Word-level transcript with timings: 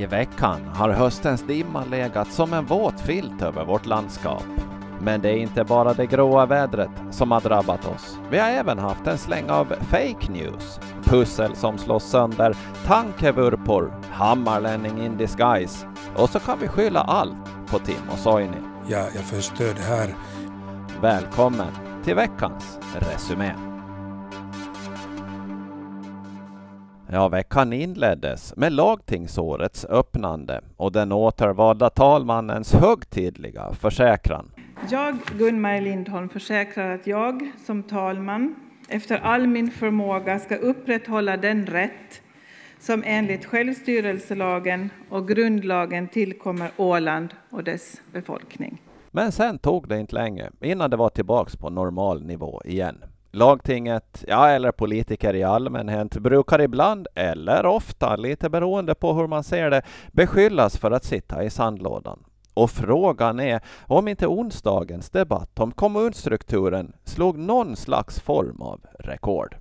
I 0.00 0.06
veckan 0.06 0.60
har 0.74 0.90
höstens 0.90 1.42
dimma 1.42 1.84
legat 1.84 2.32
som 2.32 2.52
en 2.52 2.66
våt 2.66 3.00
filt 3.00 3.42
över 3.42 3.64
vårt 3.64 3.86
landskap. 3.86 4.44
Men 5.00 5.20
det 5.20 5.28
är 5.28 5.36
inte 5.36 5.64
bara 5.64 5.94
det 5.94 6.06
gråa 6.06 6.46
vädret 6.46 6.90
som 7.10 7.30
har 7.30 7.40
drabbat 7.40 7.86
oss. 7.86 8.18
Vi 8.30 8.38
har 8.38 8.48
även 8.48 8.78
haft 8.78 9.06
en 9.06 9.18
släng 9.18 9.50
av 9.50 9.64
fake 9.80 10.32
news. 10.32 10.80
Pussel 11.04 11.56
som 11.56 11.78
slås 11.78 12.04
sönder, 12.04 12.56
tankevurpor, 12.86 13.92
hammarlänning 14.10 15.04
in 15.04 15.16
disguise. 15.16 15.86
Och 16.16 16.30
så 16.30 16.38
kan 16.38 16.58
vi 16.60 16.68
skylla 16.68 17.00
allt 17.00 17.66
på 17.66 17.78
Timo 17.78 18.16
Soini. 18.16 18.56
Ja, 18.86 19.04
jag 19.14 19.24
förstör 19.24 19.74
det 19.74 19.82
här. 19.82 20.14
Välkommen 21.00 21.72
till 22.04 22.14
veckans 22.14 22.78
Resumé. 22.94 23.69
Ja, 27.12 27.28
veckan 27.28 27.72
inleddes 27.72 28.56
med 28.56 28.72
lagtingsårets 28.72 29.84
öppnande 29.84 30.60
och 30.76 30.92
den 30.92 31.12
återvalda 31.12 31.90
talmannens 31.90 32.72
högtidliga 32.72 33.72
försäkran. 33.72 34.50
Jag, 34.90 35.16
Gun-Maj 35.38 35.80
Lindholm, 35.80 36.28
försäkrar 36.28 36.94
att 36.94 37.06
jag 37.06 37.50
som 37.66 37.82
talman 37.82 38.54
efter 38.88 39.18
all 39.18 39.46
min 39.46 39.70
förmåga 39.70 40.38
ska 40.38 40.56
upprätthålla 40.56 41.36
den 41.36 41.66
rätt 41.66 42.22
som 42.78 43.02
enligt 43.06 43.44
självstyrelselagen 43.44 44.90
och 45.08 45.28
grundlagen 45.28 46.08
tillkommer 46.08 46.70
Åland 46.76 47.34
och 47.50 47.64
dess 47.64 48.00
befolkning. 48.12 48.82
Men 49.10 49.32
sen 49.32 49.58
tog 49.58 49.88
det 49.88 50.00
inte 50.00 50.14
länge 50.14 50.50
innan 50.60 50.90
det 50.90 50.96
var 50.96 51.08
tillbaks 51.08 51.56
på 51.56 51.70
normal 51.70 52.24
nivå 52.24 52.62
igen. 52.64 53.04
Lagtinget, 53.32 54.24
ja 54.28 54.48
eller 54.48 54.72
politiker 54.72 55.34
i 55.34 55.42
allmänhet, 55.42 56.16
brukar 56.16 56.60
ibland, 56.60 57.06
eller 57.14 57.66
ofta, 57.66 58.16
lite 58.16 58.50
beroende 58.50 58.94
på 58.94 59.12
hur 59.12 59.26
man 59.26 59.44
ser 59.44 59.70
det, 59.70 59.82
beskyllas 60.12 60.78
för 60.78 60.90
att 60.90 61.04
sitta 61.04 61.44
i 61.44 61.50
sandlådan. 61.50 62.24
Och 62.54 62.70
frågan 62.70 63.40
är 63.40 63.60
om 63.86 64.08
inte 64.08 64.26
onsdagens 64.26 65.10
debatt 65.10 65.60
om 65.60 65.72
kommunstrukturen 65.72 66.92
slog 67.04 67.38
någon 67.38 67.76
slags 67.76 68.20
form 68.20 68.62
av 68.62 68.80
rekord. 68.98 69.56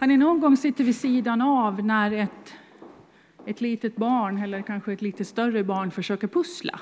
Har 0.00 0.06
ni 0.06 0.16
någon 0.16 0.40
gång 0.40 0.56
suttit 0.56 0.86
vid 0.86 0.96
sidan 0.96 1.42
av 1.42 1.84
när 1.84 2.12
ett, 2.12 2.54
ett 3.46 3.60
litet 3.60 3.96
barn 3.96 4.38
eller 4.38 4.62
kanske 4.62 4.92
ett 4.92 5.02
lite 5.02 5.24
större 5.24 5.64
barn 5.64 5.90
försöker 5.90 6.28
pussla? 6.28 6.80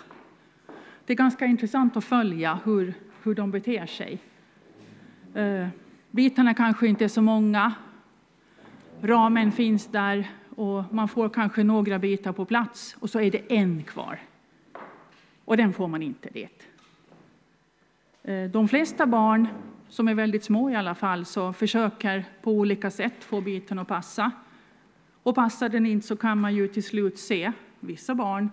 Det 1.06 1.12
är 1.12 1.17
ganska 1.17 1.47
intressant 1.47 1.97
att 1.97 2.05
följa 2.05 2.59
hur, 2.64 2.95
hur 3.23 3.34
de 3.34 3.51
beter 3.51 3.86
sig. 3.86 4.19
Uh, 5.36 5.69
bitarna 6.11 6.55
kanske 6.55 6.87
inte 6.87 7.05
är 7.05 7.09
så 7.09 7.23
många. 7.23 7.75
Ramen 9.01 9.53
finns 9.53 9.87
där 9.87 10.31
och 10.56 10.84
man 10.95 11.09
får 11.09 11.28
kanske 11.28 11.64
några 11.64 11.98
bitar 11.98 12.33
på 12.33 12.45
plats 12.45 12.97
och 13.01 13.11
så 13.11 13.20
är 13.20 13.31
det 13.31 13.53
en 13.53 13.83
kvar. 13.83 14.19
Och 15.45 15.56
den 15.56 15.73
får 15.73 15.89
man 15.89 16.03
inte 16.03 16.29
det. 16.33 16.48
Eh, 18.23 18.51
de 18.51 18.69
flesta 18.69 19.06
barn 19.06 19.48
som 19.89 20.09
är 20.09 20.14
väldigt 20.14 20.45
små 20.45 20.70
i 20.70 20.75
alla 20.75 20.95
fall, 20.95 21.25
så 21.25 21.53
försöker 21.53 22.25
på 22.42 22.53
olika 22.53 22.91
sätt 22.91 23.25
få 23.25 23.41
biten 23.41 23.79
att 23.79 23.89
passa. 23.89 24.31
Och 25.23 25.34
passar 25.34 25.69
den 25.69 25.86
inte 25.86 26.06
så 26.06 26.17
kan 26.17 26.41
man 26.41 26.55
ju 26.55 26.69
till 26.69 26.83
slut 26.83 27.19
se 27.19 27.53
vissa 27.81 28.14
barn 28.14 28.51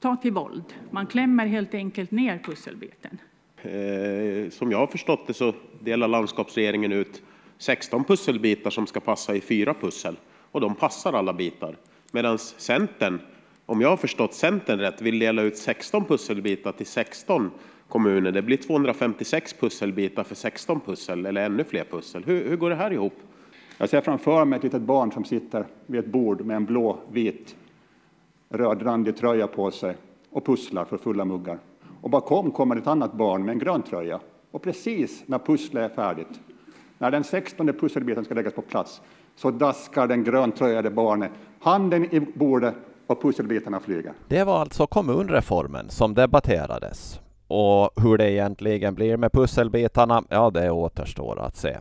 ta 0.00 0.16
till 0.16 0.32
våld. 0.32 0.64
Man 0.90 1.06
klämmer 1.06 1.46
helt 1.46 1.74
enkelt 1.74 2.10
ner 2.10 2.38
pusselbiten. 2.38 3.18
Eh, 3.64 4.50
som 4.50 4.70
jag 4.70 4.78
har 4.78 4.86
förstått 4.86 5.26
det 5.26 5.34
så 5.34 5.52
delar 5.80 6.08
landskapsregeringen 6.08 6.92
ut 6.92 7.22
16 7.58 8.04
pusselbitar 8.04 8.70
som 8.70 8.86
ska 8.86 9.00
passa 9.00 9.34
i 9.34 9.40
fyra 9.40 9.74
pussel 9.74 10.16
och 10.50 10.60
de 10.60 10.74
passar 10.74 11.12
alla 11.12 11.32
bitar. 11.32 11.76
Medan 12.12 12.38
Centern, 12.38 13.20
om 13.66 13.80
jag 13.80 13.88
har 13.88 13.96
förstått 13.96 14.34
Centern 14.34 14.78
rätt, 14.78 15.02
vill 15.02 15.18
dela 15.18 15.42
ut 15.42 15.56
16 15.56 16.04
pusselbitar 16.04 16.72
till 16.72 16.86
16 16.86 17.50
kommuner. 17.88 18.32
Det 18.32 18.42
blir 18.42 18.56
256 18.56 19.52
pusselbitar 19.52 20.24
för 20.24 20.34
16 20.34 20.80
pussel 20.80 21.26
eller 21.26 21.44
ännu 21.44 21.64
fler 21.64 21.84
pussel. 21.84 22.24
Hur, 22.26 22.48
hur 22.48 22.56
går 22.56 22.70
det 22.70 22.76
här 22.76 22.92
ihop? 22.92 23.14
Jag 23.78 23.88
ser 23.88 24.00
framför 24.00 24.44
mig 24.44 24.56
ett 24.56 24.64
litet 24.64 24.82
barn 24.82 25.12
som 25.12 25.24
sitter 25.24 25.66
vid 25.86 26.00
ett 26.00 26.06
bord 26.06 26.44
med 26.44 26.56
en 26.56 26.64
blå, 26.64 26.98
vit, 27.12 27.56
rödrandig 28.48 29.16
tröja 29.16 29.46
på 29.46 29.70
sig 29.70 29.96
och 30.30 30.46
pusslar 30.46 30.84
för 30.84 30.98
fulla 30.98 31.24
muggar. 31.24 31.58
Och 32.04 32.10
bakom 32.10 32.50
kommer 32.50 32.76
ett 32.76 32.86
annat 32.86 33.12
barn 33.12 33.44
med 33.44 33.52
en 33.52 33.58
grön 33.58 33.82
tröja. 33.82 34.20
Och 34.50 34.62
precis 34.62 35.22
när 35.26 35.38
pusslet 35.38 35.90
är 35.90 35.94
färdigt, 35.94 36.40
när 36.98 37.10
den 37.10 37.24
sextonde 37.24 37.72
pusselbiten 37.72 38.24
ska 38.24 38.34
läggas 38.34 38.52
på 38.52 38.62
plats, 38.62 39.02
så 39.36 39.50
daskar 39.50 40.06
den 40.06 40.24
gröntröjade 40.24 40.90
barnet 40.90 41.30
handen 41.60 42.14
i 42.14 42.20
bordet 42.20 42.74
och 43.06 43.22
pusselbitarna 43.22 43.80
flyger. 43.80 44.12
Det 44.28 44.44
var 44.44 44.60
alltså 44.60 44.86
kommunreformen 44.86 45.90
som 45.90 46.14
debatterades. 46.14 47.20
Och 47.46 47.90
hur 47.96 48.18
det 48.18 48.30
egentligen 48.30 48.94
blir 48.94 49.16
med 49.16 49.32
pusselbitarna, 49.32 50.24
ja 50.28 50.50
det 50.50 50.70
återstår 50.70 51.40
att 51.40 51.56
se. 51.56 51.76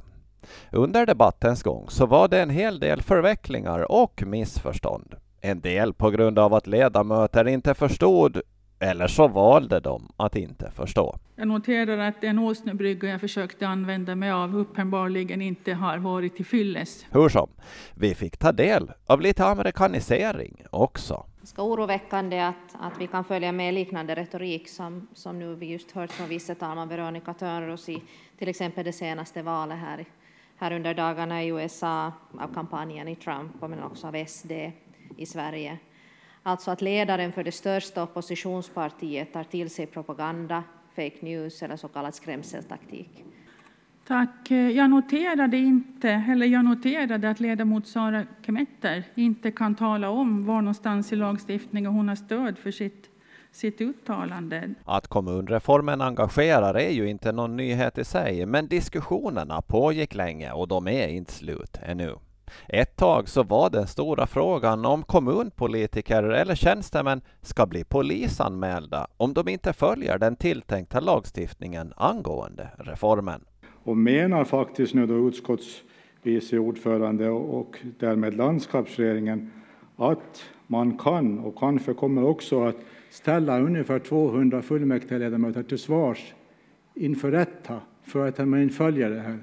Under 0.71 1.05
debattens 1.05 1.63
gång 1.63 1.85
så 1.89 2.05
var 2.05 2.27
det 2.27 2.41
en 2.41 2.49
hel 2.49 2.79
del 2.79 3.01
förvecklingar 3.01 3.91
och 3.91 4.23
missförstånd. 4.25 5.15
En 5.41 5.61
del 5.61 5.93
på 5.93 6.09
grund 6.09 6.39
av 6.39 6.53
att 6.53 6.67
ledamöter 6.67 7.47
inte 7.47 7.73
förstod 7.73 8.41
eller 8.83 9.07
så 9.07 9.27
valde 9.27 9.79
de 9.79 10.11
att 10.17 10.35
inte 10.35 10.71
förstå. 10.71 11.15
Jag 11.35 11.47
noterar 11.47 11.97
att 11.97 12.21
den 12.21 12.39
åsnebrygga 12.39 13.09
jag 13.09 13.21
försökte 13.21 13.67
använda 13.67 14.15
mig 14.15 14.31
av 14.31 14.57
uppenbarligen 14.57 15.41
inte 15.41 15.73
har 15.73 15.97
varit 15.97 16.35
till 16.35 16.45
fylles. 16.45 17.05
Hur 17.11 17.29
som, 17.29 17.49
vi 17.95 18.15
fick 18.15 18.37
ta 18.37 18.51
del 18.51 18.91
av 19.07 19.21
lite 19.21 19.45
amerikanisering 19.45 20.63
också. 20.69 21.25
Ganska 21.37 21.61
oroväckande 21.61 22.39
att, 22.39 22.55
att 22.79 22.93
vi 22.99 23.07
kan 23.07 23.23
följa 23.23 23.51
med 23.51 23.73
liknande 23.73 24.15
retorik 24.15 24.69
som, 24.69 25.07
som 25.13 25.39
nu 25.39 25.55
vi 25.55 25.65
just 25.65 25.91
hört 25.91 26.11
från 26.11 26.29
vice 26.29 26.55
talman 26.55 26.87
Veronica 26.87 27.33
Törnros 27.33 27.89
i 27.89 28.03
till 28.37 28.47
exempel 28.47 28.85
det 28.85 28.93
senaste 28.93 29.41
valet 29.41 29.77
här, 29.77 30.05
här 30.57 30.71
under 30.71 30.93
dagarna 30.93 31.43
i 31.43 31.47
USA 31.47 32.11
av 32.39 32.53
kampanjen 32.53 33.07
i 33.07 33.15
Trump 33.15 33.61
men 33.61 33.83
också 33.83 34.07
av 34.07 34.25
SD 34.25 34.51
i 35.17 35.25
Sverige. 35.25 35.77
Alltså 36.43 36.71
att 36.71 36.81
ledaren 36.81 37.31
för 37.31 37.43
det 37.43 37.51
största 37.51 38.03
oppositionspartiet 38.03 39.33
tar 39.33 39.43
till 39.43 39.69
sig 39.69 39.85
propaganda, 39.85 40.63
fake 40.95 41.17
news 41.19 41.63
eller 41.63 41.75
så 41.75 41.87
kallad 41.87 42.15
skrämseltaktik. 42.15 43.23
Tack. 44.07 44.51
Jag 44.51 44.89
noterade 44.89 45.57
inte, 45.57 46.09
eller 46.09 46.45
jag 46.45 46.65
noterade 46.65 47.29
att 47.29 47.39
ledamot 47.39 47.87
Sara 47.87 48.25
Kemetter 48.45 49.03
inte 49.15 49.51
kan 49.51 49.75
tala 49.75 50.09
om 50.09 50.45
var 50.45 50.61
någonstans 50.61 51.13
i 51.13 51.15
lagstiftningen 51.15 51.91
hon 51.91 52.07
har 52.07 52.15
stöd 52.15 52.57
för 52.57 52.71
sitt, 52.71 53.09
sitt 53.51 53.81
uttalande. 53.81 54.73
Att 54.85 55.07
kommunreformen 55.07 56.01
engagerar 56.01 56.73
är 56.77 56.91
ju 56.91 57.09
inte 57.09 57.31
någon 57.31 57.55
nyhet 57.55 57.97
i 57.97 58.03
sig, 58.03 58.45
men 58.45 58.67
diskussionerna 58.67 59.61
pågick 59.61 60.15
länge 60.15 60.51
och 60.51 60.67
de 60.67 60.87
är 60.87 61.07
inte 61.07 61.33
slut 61.33 61.77
ännu. 61.83 62.15
Ett 62.67 62.95
tag 62.95 63.29
så 63.29 63.43
var 63.43 63.69
den 63.69 63.87
stora 63.87 64.27
frågan 64.27 64.85
om 64.85 65.03
kommunpolitiker 65.03 66.23
eller 66.23 66.55
tjänstemän 66.55 67.21
ska 67.41 67.65
bli 67.65 67.83
polisanmälda 67.83 69.07
om 69.17 69.33
de 69.33 69.47
inte 69.47 69.73
följer 69.73 70.17
den 70.17 70.35
tilltänkta 70.35 70.99
lagstiftningen 70.99 71.93
angående 71.97 72.69
reformen. 72.77 73.41
Och 73.83 73.97
menar 73.97 74.43
faktiskt 74.43 74.93
nu 74.93 75.07
då 75.07 75.27
utskotts 75.27 75.83
vice 76.21 76.57
ordförande 76.57 77.29
och 77.29 77.79
därmed 77.99 78.37
landskapsregeringen 78.37 79.51
att 79.95 80.43
man 80.67 80.97
kan 80.97 81.39
och 81.39 81.57
kanske 81.57 81.93
kommer 81.93 82.23
också 82.23 82.63
att 82.63 82.77
ställa 83.09 83.59
ungefär 83.59 83.99
200 83.99 84.61
fullmäktigeledamöter 84.61 85.63
till 85.63 85.79
svars 85.79 86.33
inför 86.93 87.31
rätta 87.31 87.79
för 88.03 88.27
att 88.27 88.47
man 88.47 88.61
inte 88.61 88.75
följer 88.75 89.09
det 89.09 89.19
här. 89.19 89.39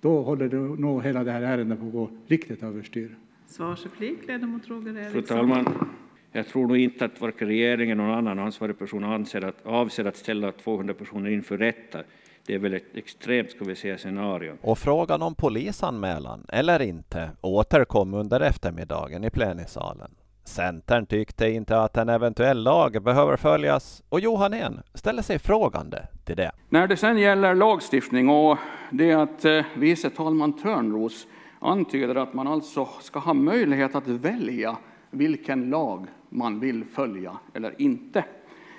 Då 0.00 0.22
håller 0.22 0.48
det 0.48 0.56
nog 0.56 1.02
hela 1.04 1.24
det 1.24 1.32
här 1.32 1.42
ärendet 1.42 1.80
på 1.80 1.86
att 1.86 1.92
gå 1.92 2.10
riktigt 2.26 2.62
överstyr. 2.62 3.16
Svarsreplik, 3.46 4.26
ledamot 4.26 4.68
Roger 4.68 4.96
Eriksson. 4.96 5.12
Fru 5.12 5.22
talman, 5.22 5.88
jag 6.32 6.46
tror 6.46 6.66
nog 6.66 6.76
inte 6.76 7.04
att 7.04 7.20
varken 7.20 7.48
regeringen 7.48 8.00
eller 8.00 8.08
någon 8.08 8.18
annan 8.18 8.38
ansvarig 8.38 8.78
person 8.78 9.04
anser 9.04 9.44
att, 9.44 9.66
avser 9.66 10.04
att 10.04 10.16
ställa 10.16 10.52
200 10.52 10.94
personer 10.94 11.30
inför 11.30 11.58
rätta. 11.58 11.98
Det 12.46 12.54
är 12.54 12.58
väl 12.58 12.74
ett 12.74 12.96
extremt, 12.96 13.50
ska 13.50 13.64
vi 13.64 13.76
säga, 13.76 13.98
scenario. 13.98 14.52
Och 14.60 14.78
frågan 14.78 15.22
om 15.22 15.34
polisanmälan, 15.34 16.46
eller 16.48 16.82
inte, 16.82 17.30
återkom 17.40 18.14
under 18.14 18.40
eftermiddagen 18.40 19.24
i 19.24 19.30
plenisalen. 19.30 20.10
Centern 20.50 21.06
tyckte 21.06 21.50
inte 21.50 21.80
att 21.80 21.96
en 21.96 22.08
eventuell 22.08 22.62
lag 22.62 23.02
behöver 23.02 23.36
följas 23.36 24.02
och 24.08 24.20
Johan 24.20 24.54
Ehn 24.54 24.80
ställer 24.94 25.22
sig 25.22 25.38
frågande 25.38 26.06
till 26.24 26.36
det. 26.36 26.50
När 26.68 26.86
det 26.86 26.96
sen 26.96 27.18
gäller 27.18 27.54
lagstiftning 27.54 28.28
och 28.28 28.58
det 28.90 29.12
att 29.12 29.44
eh, 29.44 29.64
vice 29.76 30.10
talman 30.10 30.52
Törnros 30.52 31.26
antyder 31.58 32.14
att 32.14 32.34
man 32.34 32.46
alltså 32.46 32.88
ska 33.00 33.18
ha 33.18 33.34
möjlighet 33.34 33.94
att 33.94 34.08
välja 34.08 34.76
vilken 35.10 35.70
lag 35.70 36.06
man 36.28 36.60
vill 36.60 36.84
följa 36.84 37.38
eller 37.54 37.80
inte, 37.80 38.24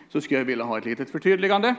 så 0.09 0.21
skulle 0.21 0.39
jag 0.39 0.45
vilja 0.45 0.65
ha 0.65 0.77
ett 0.77 0.85
litet 0.85 1.09
förtydligande. 1.09 1.75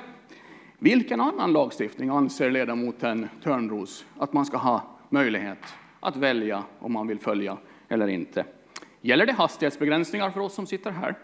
Vilken 0.78 1.20
annan 1.20 1.52
lagstiftning 1.52 2.08
anser 2.08 2.50
ledamoten 2.50 3.28
Törnros 3.42 4.04
att 4.18 4.32
man 4.32 4.46
ska 4.46 4.56
ha 4.56 4.82
möjlighet 5.08 5.74
att 6.00 6.16
välja 6.16 6.62
om 6.78 6.92
man 6.92 7.06
vill 7.06 7.18
följa 7.18 7.56
eller 7.88 8.08
inte? 8.08 8.44
Gäller 9.04 9.26
det 9.26 9.32
hastighetsbegränsningar 9.32 10.30
för 10.30 10.40
oss 10.40 10.54
som 10.54 10.66
sitter 10.66 10.90
här? 10.90 11.14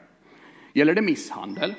Gäller 0.73 0.95
det 0.95 1.03
misshandel? 1.03 1.75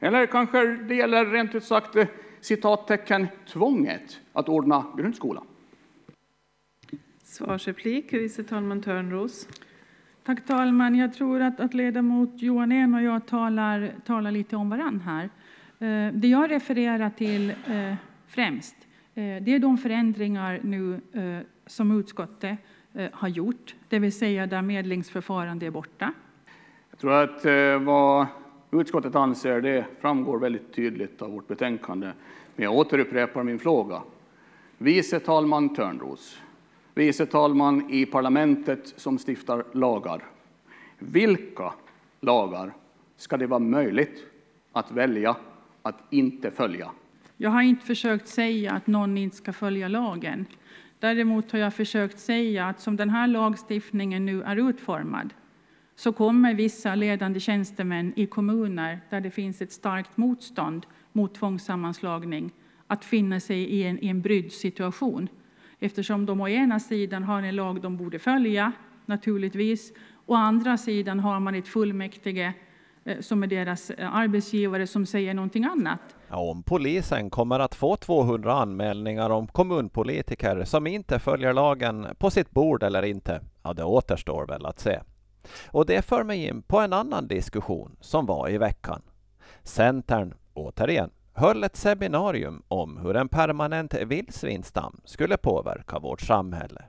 Eller 0.00 0.26
kanske 0.26 0.66
det 0.66 0.94
gäller 0.94 1.26
rent 1.26 1.54
ut 1.54 1.64
sagt 1.64 1.96
eh, 1.96 2.06
citattecken 2.40 3.26
tvånget 3.46 4.20
att 4.32 4.48
ordna 4.48 4.84
grundskola? 4.96 5.42
Svarsreplik, 7.22 8.12
vice 8.12 8.44
talman 8.44 8.82
Törnros. 8.82 9.48
Tack 10.24 10.46
talman. 10.46 10.94
Jag 10.94 11.14
tror 11.14 11.42
att, 11.42 11.60
att 11.60 11.74
ledamot 11.74 12.42
Johan 12.42 12.72
En 12.72 12.94
och 12.94 13.02
jag 13.02 13.26
talar, 13.26 13.94
talar 14.06 14.30
lite 14.30 14.56
om 14.56 14.70
varann 14.70 15.00
här. 15.00 15.24
Eh, 15.78 16.12
det 16.12 16.28
jag 16.28 16.50
refererar 16.50 17.10
till 17.10 17.50
eh, 17.50 17.94
främst, 18.28 18.76
det 19.14 19.54
är 19.54 19.58
de 19.58 19.78
förändringar 19.78 20.60
nu 20.62 21.00
som 21.66 21.98
utskottet 21.98 22.58
har 23.12 23.28
gjort, 23.28 23.74
det 23.88 23.98
vill 23.98 24.12
säga 24.12 24.46
där 24.46 24.62
medlingsförfarande 24.62 25.66
är 25.66 25.70
borta. 25.70 26.12
Jag 26.90 26.98
tror 27.00 27.12
att 27.12 27.44
eh, 27.44 27.78
vad 27.78 28.26
utskottet 28.70 29.14
anser 29.14 29.60
det 29.60 29.86
framgår 30.00 30.38
väldigt 30.38 30.72
tydligt 30.72 31.22
av 31.22 31.30
vårt 31.30 31.48
betänkande. 31.48 32.12
Men 32.56 32.64
jag 32.64 32.74
återupprepar 32.74 33.42
min 33.42 33.58
fråga. 33.58 34.02
Vice 34.78 35.20
talman 35.20 35.74
Törnros, 35.74 36.38
vice 36.94 37.26
talman 37.26 37.90
i 37.90 38.06
parlamentet 38.06 38.94
som 38.96 39.18
stiftar 39.18 39.64
lagar. 39.72 40.24
Vilka 40.98 41.72
lagar 42.20 42.72
ska 43.16 43.36
det 43.36 43.46
vara 43.46 43.60
möjligt 43.60 44.24
att 44.72 44.90
välja 44.90 45.36
att 45.82 45.98
inte 46.10 46.50
följa? 46.50 46.90
Jag 47.36 47.50
har 47.50 47.62
inte 47.62 47.86
försökt 47.86 48.28
säga 48.28 48.72
att 48.72 48.86
någon 48.86 49.18
inte 49.18 49.36
ska 49.36 49.52
följa 49.52 49.88
lagen. 49.88 50.46
Däremot 51.00 51.52
har 51.52 51.58
jag 51.58 51.74
försökt 51.74 52.18
säga 52.18 52.66
att 52.66 52.80
som 52.80 52.96
den 52.96 53.10
här 53.10 53.26
lagstiftningen 53.26 54.26
nu 54.26 54.42
är 54.42 54.68
utformad 54.68 55.34
så 55.96 56.12
kommer 56.12 56.54
vissa 56.54 56.94
ledande 56.94 57.40
tjänstemän 57.40 58.12
i 58.16 58.26
kommuner 58.26 59.00
där 59.10 59.20
det 59.20 59.30
finns 59.30 59.62
ett 59.62 59.72
starkt 59.72 60.16
motstånd 60.16 60.86
mot 61.12 61.34
tvångssammanslagning 61.34 62.50
att 62.86 63.04
finna 63.04 63.40
sig 63.40 63.58
i 63.58 63.82
en, 63.82 64.04
i 64.04 64.08
en 64.08 64.22
brydd 64.22 64.52
situation. 64.52 65.28
Eftersom 65.78 66.26
de 66.26 66.40
å 66.40 66.48
ena 66.48 66.80
sidan 66.80 67.24
har 67.24 67.42
en 67.42 67.56
lag 67.56 67.80
de 67.82 67.96
borde 67.96 68.18
följa, 68.18 68.72
naturligtvis. 69.06 69.92
Å 70.26 70.34
andra 70.34 70.76
sidan 70.76 71.20
har 71.20 71.40
man 71.40 71.54
ett 71.54 71.68
fullmäktige 71.68 72.52
Eh, 73.06 73.20
som 73.20 73.42
är 73.42 73.46
deras 73.46 73.90
eh, 73.90 74.14
arbetsgivare 74.14 74.86
som 74.86 75.06
säger 75.06 75.34
någonting 75.34 75.64
annat. 75.64 76.00
Ja, 76.28 76.36
om 76.36 76.62
polisen 76.62 77.30
kommer 77.30 77.60
att 77.60 77.74
få 77.74 77.96
200 77.96 78.52
anmälningar 78.52 79.30
om 79.30 79.46
kommunpolitiker 79.46 80.64
som 80.64 80.86
inte 80.86 81.18
följer 81.18 81.52
lagen 81.52 82.06
på 82.18 82.30
sitt 82.30 82.50
bord 82.50 82.82
eller 82.82 83.02
inte, 83.02 83.40
ja 83.62 83.72
det 83.72 83.84
återstår 83.84 84.46
väl 84.46 84.66
att 84.66 84.78
se. 84.78 85.00
Och 85.66 85.86
det 85.86 86.02
för 86.02 86.24
mig 86.24 86.46
in 86.46 86.62
på 86.62 86.80
en 86.80 86.92
annan 86.92 87.28
diskussion 87.28 87.96
som 88.00 88.26
var 88.26 88.48
i 88.48 88.58
veckan. 88.58 89.02
Centern, 89.62 90.34
återigen, 90.54 91.10
höll 91.32 91.64
ett 91.64 91.76
seminarium 91.76 92.62
om 92.68 92.96
hur 92.96 93.16
en 93.16 93.28
permanent 93.28 93.94
vildsvinstam 93.94 95.00
skulle 95.04 95.36
påverka 95.36 95.98
vårt 95.98 96.20
samhälle. 96.20 96.84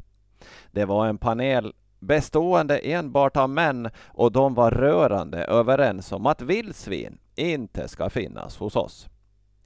Det 0.72 0.86
var 0.86 1.08
en 1.08 1.18
panel 1.18 1.74
bestående 2.00 2.78
enbart 2.78 3.38
av 3.38 3.50
män 3.50 3.90
och 4.08 4.32
de 4.32 4.54
var 4.54 4.72
rörande 4.72 5.44
överens 5.44 6.12
om 6.12 6.26
att 6.26 6.42
vildsvin 6.42 7.18
inte 7.36 7.88
ska 7.88 8.10
finnas 8.10 8.58
hos 8.58 8.76
oss. 8.76 9.08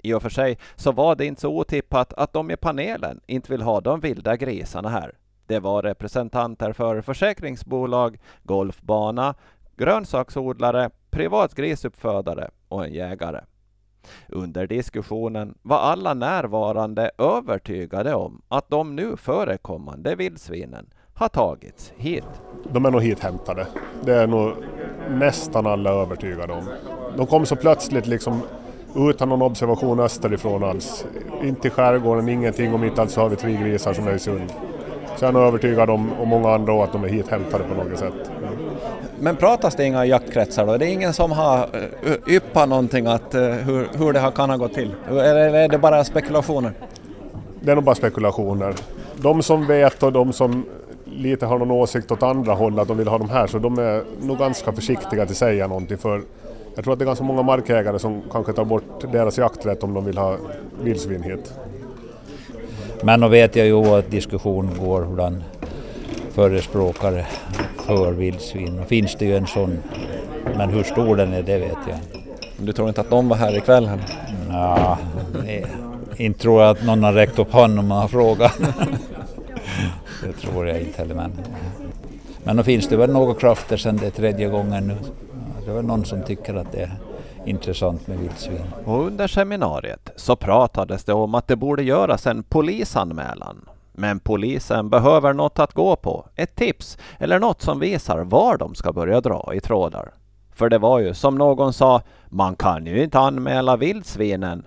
I 0.04 0.14
och 0.14 0.22
för 0.22 0.30
sig 0.30 0.58
så 0.76 0.92
var 0.92 1.16
det 1.16 1.26
inte 1.26 1.42
så 1.42 1.58
otippat 1.58 2.14
att 2.14 2.34
de 2.34 2.52
i 2.52 2.58
panelen 2.58 3.22
inte 3.28 3.52
vill 3.52 3.62
ha 3.62 3.82
de 3.82 4.00
vilda 4.00 4.36
grisarna 4.36 4.90
här. 4.90 5.18
Det 5.46 5.60
var 5.60 5.82
representanter 5.82 6.74
för 6.74 7.02
försäkringsbolag, 7.02 8.20
golfbana, 8.44 9.36
grönsaksodlare, 9.78 10.90
privat 11.10 11.56
grisuppfödare 11.56 12.50
och 12.68 12.86
en 12.86 12.94
jägare. 12.94 13.42
Under 14.28 14.68
diskussionen 14.68 15.58
var 15.62 15.78
alla 15.78 16.14
närvarande 16.14 17.12
övertygade 17.18 18.14
om 18.14 18.42
att 18.48 18.70
de 18.70 18.96
nu 18.96 19.18
förekommande 19.18 20.16
vildsvinen 20.16 20.90
har 21.22 21.30
tagits 21.30 21.94
hit. 21.98 22.24
De 22.74 22.86
är 22.86 22.92
nog 22.92 23.04
hithämtade. 23.04 23.68
Det 24.02 24.14
är 24.14 24.28
nog 24.28 24.54
nästan 25.10 25.68
alla 25.68 25.90
övertygade 25.90 26.54
om. 26.54 26.64
De 27.18 27.28
kom 27.28 27.46
så 27.46 27.56
plötsligt 27.56 28.08
liksom 28.08 28.42
utan 28.96 29.30
någon 29.30 29.42
observation 29.42 30.00
österifrån 30.00 30.64
alls. 30.64 31.06
Inte 31.44 31.68
i 31.68 31.72
skärgården, 31.72 32.30
ingenting. 32.30 32.74
Om 32.74 32.84
inte 32.84 33.02
alls 33.02 33.16
har 33.16 33.30
vi 33.30 33.36
tre 33.36 33.58
grisar 33.58 33.94
som 33.94 34.08
är 34.08 34.14
i 34.14 34.20
sund. 34.20 34.54
Så 35.18 35.26
jag 35.26 35.30
är 35.30 35.34
nog 35.34 35.42
övertygad 35.42 35.90
om, 35.90 36.12
och 36.12 36.28
många 36.28 36.54
andra 36.54 36.84
att 36.84 36.92
de 36.92 37.04
är 37.04 37.08
hithämtade 37.08 37.64
på 37.64 37.84
något 37.84 38.00
sätt. 38.00 38.32
Men 39.20 39.36
pratas 39.36 39.76
det 39.76 39.86
inga 39.86 40.06
jaktkretsar 40.06 40.66
då? 40.66 40.78
Det 40.78 40.86
är 40.86 40.94
ingen 40.94 41.14
som 41.14 41.32
har 41.32 41.58
eh, 42.04 42.36
yppat 42.36 42.70
någonting 42.70 43.08
att 43.08 43.36
eh, 43.36 43.42
hur, 43.42 43.88
hur 43.98 44.14
det 44.14 44.20
här 44.20 44.32
kan 44.32 44.50
ha 44.50 44.58
gått 44.58 44.74
till? 44.74 44.96
Eller 45.10 45.54
är 45.54 45.70
det 45.70 45.78
bara 45.78 46.04
spekulationer? 46.04 46.74
Det 47.60 47.72
är 47.72 47.76
nog 47.76 47.84
bara 47.84 47.96
spekulationer. 47.96 48.74
De 49.16 49.44
som 49.44 49.68
vet 49.68 50.04
och 50.04 50.14
de 50.14 50.34
som 50.34 50.66
lite 51.12 51.46
har 51.46 51.60
någon 51.60 51.72
åsikt 51.72 52.12
åt 52.12 52.24
andra 52.24 52.54
håll 52.54 52.80
att 52.80 52.88
de 52.88 52.98
vill 52.98 53.08
ha 53.08 53.18
de 53.18 53.30
här 53.30 53.48
så 53.48 53.60
de 53.60 53.80
är 53.80 54.04
nog 54.22 54.38
ganska 54.38 54.72
försiktiga 54.72 55.26
till 55.26 55.32
att 55.32 55.38
säga 55.38 55.68
någonting 55.68 55.98
för 55.98 56.22
jag 56.76 56.84
tror 56.84 56.94
att 56.94 57.00
det 57.00 57.04
är 57.04 57.08
ganska 57.08 57.24
många 57.24 57.42
markägare 57.42 58.00
som 58.00 58.22
kanske 58.32 58.54
tar 58.54 58.66
bort 58.66 59.12
deras 59.12 59.38
jakträtt 59.38 59.84
om 59.84 59.94
de 59.94 60.06
vill 60.06 60.18
ha 60.18 60.38
vildsvin 60.84 61.24
hit. 61.24 61.54
Men 63.04 63.20
då 63.20 63.28
vet 63.28 63.56
jag 63.56 63.68
ju 63.68 63.86
att 63.86 64.12
diskussion 64.12 64.70
går 64.80 65.06
bland 65.06 65.44
förespråkare 66.32 67.26
för 67.78 68.12
vildsvin. 68.12 68.80
Och 68.80 68.88
finns 68.88 69.16
det 69.16 69.26
ju 69.26 69.38
en 69.38 69.48
sån. 69.48 69.80
Men 70.58 70.70
hur 70.70 70.84
stor 70.84 71.16
den 71.16 71.34
är, 71.34 71.44
det 71.44 71.58
vet 71.58 71.78
jag 71.88 71.98
Du 72.58 72.74
tror 72.74 72.88
inte 72.88 73.02
att 73.02 73.10
de 73.10 73.30
var 73.30 73.38
här 73.38 73.58
ikväll? 73.58 73.86
Heller? 73.86 74.06
Ja, 74.50 74.98
inte 76.18 76.40
tror 76.40 76.62
jag 76.62 76.72
att 76.72 76.86
någon 76.86 77.04
har 77.04 77.14
räckt 77.14 77.40
upp 77.40 77.52
handen 77.52 77.80
om 77.80 77.88
man 77.88 78.02
har 78.02 78.08
frågat. 78.08 78.60
det 80.22 80.34
tror 80.34 80.68
jag 80.68 80.82
inte 80.82 80.98
heller. 80.98 81.16
Men, 81.16 81.32
eh. 81.32 81.38
men 82.44 82.58
då 82.58 82.64
finns 82.64 82.88
det 82.88 82.98
väl 82.98 83.12
några 83.12 83.34
krafter 83.34 83.78
sen 83.78 83.98
det 83.98 84.06
är 84.06 84.12
tredje 84.12 84.50
gången 84.50 84.88
nu. 84.88 84.96
Det 85.66 85.72
är 85.72 85.76
väl 85.76 85.86
någon 85.86 86.06
som 86.06 86.24
tycker 86.24 86.54
att 86.54 86.72
det 86.72 86.82
är 86.82 86.92
intressant 87.46 88.08
med 88.08 88.18
vildsvin. 88.18 88.66
Och 88.86 89.06
under 89.06 89.28
seminariet 89.28 90.10
så 90.16 90.36
pratades 90.36 91.04
det 91.04 91.14
om 91.14 91.36
att 91.36 91.48
det 91.48 91.56
borde 91.56 91.84
göras 91.84 92.28
en 92.28 92.44
polisanmälan. 92.44 93.70
Men 93.94 94.20
polisen 94.20 94.90
behöver 94.90 95.34
något 95.34 95.60
att 95.60 95.74
gå 95.74 95.96
på, 95.96 96.26
ett 96.36 96.56
tips 96.56 96.98
eller 97.20 97.40
något 97.40 97.62
som 97.62 97.80
visar 97.80 98.20
var 98.20 98.58
de 98.58 98.76
ska 98.76 98.94
börja 98.94 99.22
dra 99.22 99.52
i 99.54 99.60
trådar. 99.60 100.12
För 100.54 100.70
det 100.70 100.78
var 100.78 101.00
ju 101.00 101.14
som 101.14 101.36
någon 101.36 101.74
sa, 101.74 102.02
man 102.30 102.56
kan 102.56 102.86
ju 102.86 103.04
inte 103.04 103.20
anmäla 103.20 103.78
vildsvinen. 103.78 104.66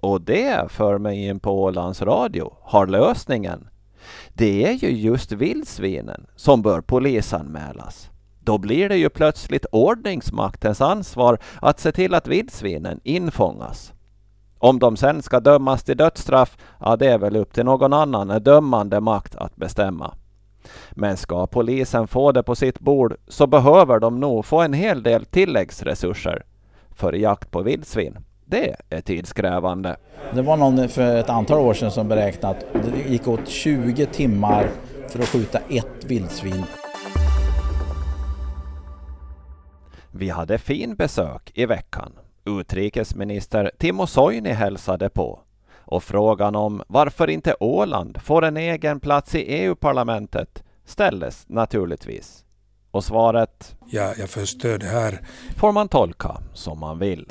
Och 0.00 0.20
det 0.20 0.72
för 0.72 0.98
mig 0.98 1.26
in 1.26 1.40
på 1.40 1.62
Ålands 1.62 2.02
Radio 2.02 2.52
har 2.62 2.86
lösningen. 2.86 3.68
Det 4.38 4.64
är 4.64 4.72
ju 4.72 4.90
just 4.90 5.32
vildsvinen 5.32 6.26
som 6.34 6.62
bör 6.62 6.80
polisanmälas. 6.80 8.10
Då 8.40 8.58
blir 8.58 8.88
det 8.88 8.96
ju 8.96 9.08
plötsligt 9.08 9.66
ordningsmaktens 9.72 10.80
ansvar 10.80 11.38
att 11.60 11.80
se 11.80 11.92
till 11.92 12.14
att 12.14 12.28
vildsvinen 12.28 13.00
infångas. 13.04 13.92
Om 14.58 14.78
de 14.78 14.96
sen 14.96 15.22
ska 15.22 15.40
dömas 15.40 15.84
till 15.84 15.96
dödsstraff, 15.96 16.56
ja 16.80 16.96
det 16.96 17.06
är 17.06 17.18
väl 17.18 17.36
upp 17.36 17.52
till 17.52 17.64
någon 17.64 17.92
annan 17.92 18.42
dömande 18.42 19.00
makt 19.00 19.36
att 19.36 19.56
bestämma. 19.56 20.14
Men 20.90 21.16
ska 21.16 21.46
polisen 21.46 22.08
få 22.08 22.32
det 22.32 22.42
på 22.42 22.54
sitt 22.54 22.80
bord 22.80 23.16
så 23.28 23.46
behöver 23.46 24.00
de 24.00 24.20
nog 24.20 24.44
få 24.44 24.60
en 24.60 24.72
hel 24.72 25.02
del 25.02 25.24
tilläggsresurser. 25.24 26.44
För 26.90 27.12
jakt 27.12 27.50
på 27.50 27.62
vildsvin, 27.62 28.18
det 28.46 28.76
är 28.90 29.00
tidskrävande. 29.00 29.96
Det 30.34 30.42
var 30.42 30.56
någon 30.56 30.88
för 30.88 31.16
ett 31.16 31.28
antal 31.28 31.58
år 31.58 31.74
sedan 31.74 31.90
som 31.90 32.08
beräknade 32.08 32.58
att 32.58 32.66
det 32.72 33.10
gick 33.10 33.28
åt 33.28 33.48
20 33.48 34.06
timmar 34.06 34.70
för 35.08 35.18
att 35.18 35.28
skjuta 35.28 35.58
ett 35.58 36.04
vildsvin. 36.04 36.64
Vi 40.10 40.28
hade 40.28 40.58
fin 40.58 40.94
besök 40.94 41.50
i 41.54 41.66
veckan. 41.66 42.12
Utrikesminister 42.44 43.70
Timo 43.78 44.06
Soini 44.06 44.52
hälsade 44.52 45.08
på. 45.08 45.40
Och 45.74 46.02
frågan 46.02 46.56
om 46.56 46.82
varför 46.88 47.30
inte 47.30 47.54
Åland 47.60 48.22
får 48.22 48.44
en 48.44 48.56
egen 48.56 49.00
plats 49.00 49.34
i 49.34 49.38
EU-parlamentet 49.38 50.64
ställdes 50.84 51.44
naturligtvis. 51.48 52.44
Och 52.90 53.04
svaret? 53.04 53.76
Ja, 53.86 54.12
jag 54.18 54.30
får 54.30 54.44
stöd 54.44 54.82
här. 54.82 55.20
Får 55.56 55.72
man 55.72 55.88
tolka 55.88 56.36
som 56.54 56.80
man 56.80 56.98
vill. 56.98 57.26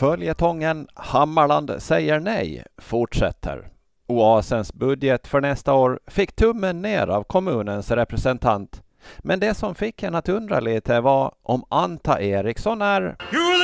Följetongen 0.00 0.88
Hammarland 0.94 1.72
säger 1.78 2.20
nej 2.20 2.64
fortsätter. 2.78 3.68
Oasens 4.08 4.74
budget 4.74 5.26
för 5.26 5.40
nästa 5.40 5.74
år 5.74 6.00
fick 6.06 6.36
tummen 6.36 6.82
ner 6.82 7.06
av 7.06 7.22
kommunens 7.22 7.90
representant 7.90 8.82
men 9.18 9.40
det 9.40 9.54
som 9.54 9.74
fick 9.74 10.02
en 10.02 10.14
att 10.14 10.28
undra 10.28 10.60
lite 10.60 11.00
var 11.00 11.34
om 11.42 11.64
Anta 11.68 12.20
Eriksson 12.20 12.82
är 12.82 13.16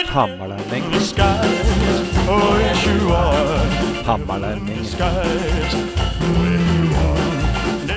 hammarlänning. 0.06 0.82
Hammarlänning. 4.04 4.84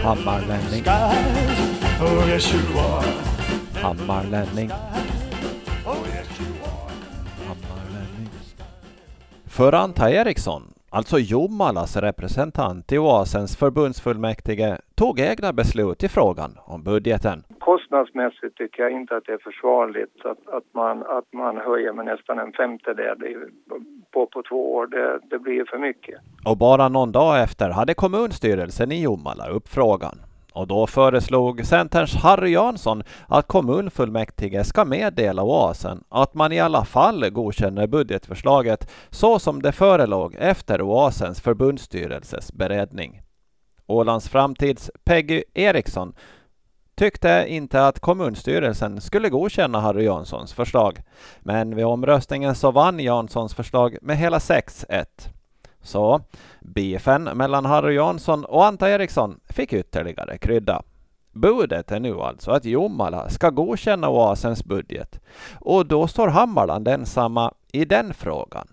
Hammarlänning. 0.03 0.83
Hammarlänning. 0.83 0.83
Hammarlänning. 3.81 4.71
För 9.59 9.73
Anta 9.73 10.09
Eriksson, 10.11 10.61
alltså 10.89 11.17
Jomalas 11.19 11.97
representant 11.97 12.91
i 12.91 12.97
Oasens 12.97 13.57
förbundsfullmäktige, 13.57 14.77
tog 14.95 15.19
egna 15.19 15.53
beslut 15.53 16.03
i 16.03 16.07
frågan 16.07 16.51
om 16.65 16.83
budgeten. 16.83 17.43
Kostnadsmässigt 17.59 18.57
tycker 18.57 18.83
jag 18.83 18.91
inte 18.91 19.15
att 19.15 19.23
det 19.25 19.33
är 19.33 19.37
försvarligt 19.37 20.25
att, 20.25 20.53
att, 20.55 20.63
man, 20.73 20.97
att 21.01 21.33
man 21.33 21.57
höjer 21.57 21.93
med 21.93 22.05
nästan 22.05 22.39
en 22.39 22.53
femtedel 22.53 23.17
på, 24.11 24.25
på 24.25 24.43
två 24.49 24.75
år. 24.75 24.87
Det, 24.87 25.19
det 25.29 25.39
blir 25.39 25.65
för 25.65 25.77
mycket. 25.77 26.19
Och 26.45 26.57
bara 26.57 26.89
någon 26.89 27.11
dag 27.11 27.43
efter 27.43 27.69
hade 27.69 27.93
kommunstyrelsen 27.93 28.91
i 28.91 29.01
Jomala 29.03 29.47
upp 29.49 29.67
frågan. 29.67 30.15
Och 30.53 30.67
då 30.67 30.87
föreslog 30.87 31.65
Centerns 31.65 32.15
Harry 32.15 32.51
Jansson 32.51 33.03
att 33.27 33.47
kommunfullmäktige 33.47 34.63
ska 34.63 34.85
meddela 34.85 35.43
Oasen 35.43 36.03
att 36.09 36.33
man 36.33 36.51
i 36.51 36.59
alla 36.59 36.85
fall 36.85 37.29
godkänner 37.29 37.87
budgetförslaget 37.87 38.89
så 39.09 39.39
som 39.39 39.61
det 39.61 39.71
förelåg 39.71 40.35
efter 40.39 40.81
Oasens 40.81 41.41
förbundsstyrelses 41.41 42.53
beredning. 42.53 43.21
Ålands 43.87 44.29
framtids 44.29 44.91
Peggy 45.03 45.43
Eriksson 45.53 46.13
tyckte 46.95 47.45
inte 47.47 47.87
att 47.87 47.99
kommunstyrelsen 47.99 49.01
skulle 49.01 49.29
godkänna 49.29 49.79
Harry 49.79 50.05
Janssons 50.05 50.53
förslag. 50.53 51.01
Men 51.39 51.75
vid 51.75 51.85
omröstningen 51.85 52.55
så 52.55 52.71
vann 52.71 52.99
Janssons 52.99 53.53
förslag 53.53 53.97
med 54.01 54.17
hela 54.17 54.37
6-1. 54.37 55.05
Så 55.89 56.21
beefen 56.59 57.23
mellan 57.23 57.65
Harry 57.65 57.95
Jansson 57.95 58.45
och 58.45 58.65
Anta 58.65 58.89
Eriksson 58.89 59.39
fick 59.49 59.73
ytterligare 59.73 60.37
krydda. 60.37 60.81
Budet 61.31 61.91
är 61.91 61.99
nu 61.99 62.19
alltså 62.21 62.51
att 62.51 62.65
Jomala 62.65 63.29
ska 63.29 63.49
godkänna 63.49 64.09
Oasens 64.09 64.63
budget 64.63 65.19
och 65.59 65.85
då 65.85 66.07
står 66.07 66.27
Hammarland 66.27 66.87
ensamma 66.87 67.53
i 67.71 67.85
den 67.85 68.13
frågan. 68.13 68.67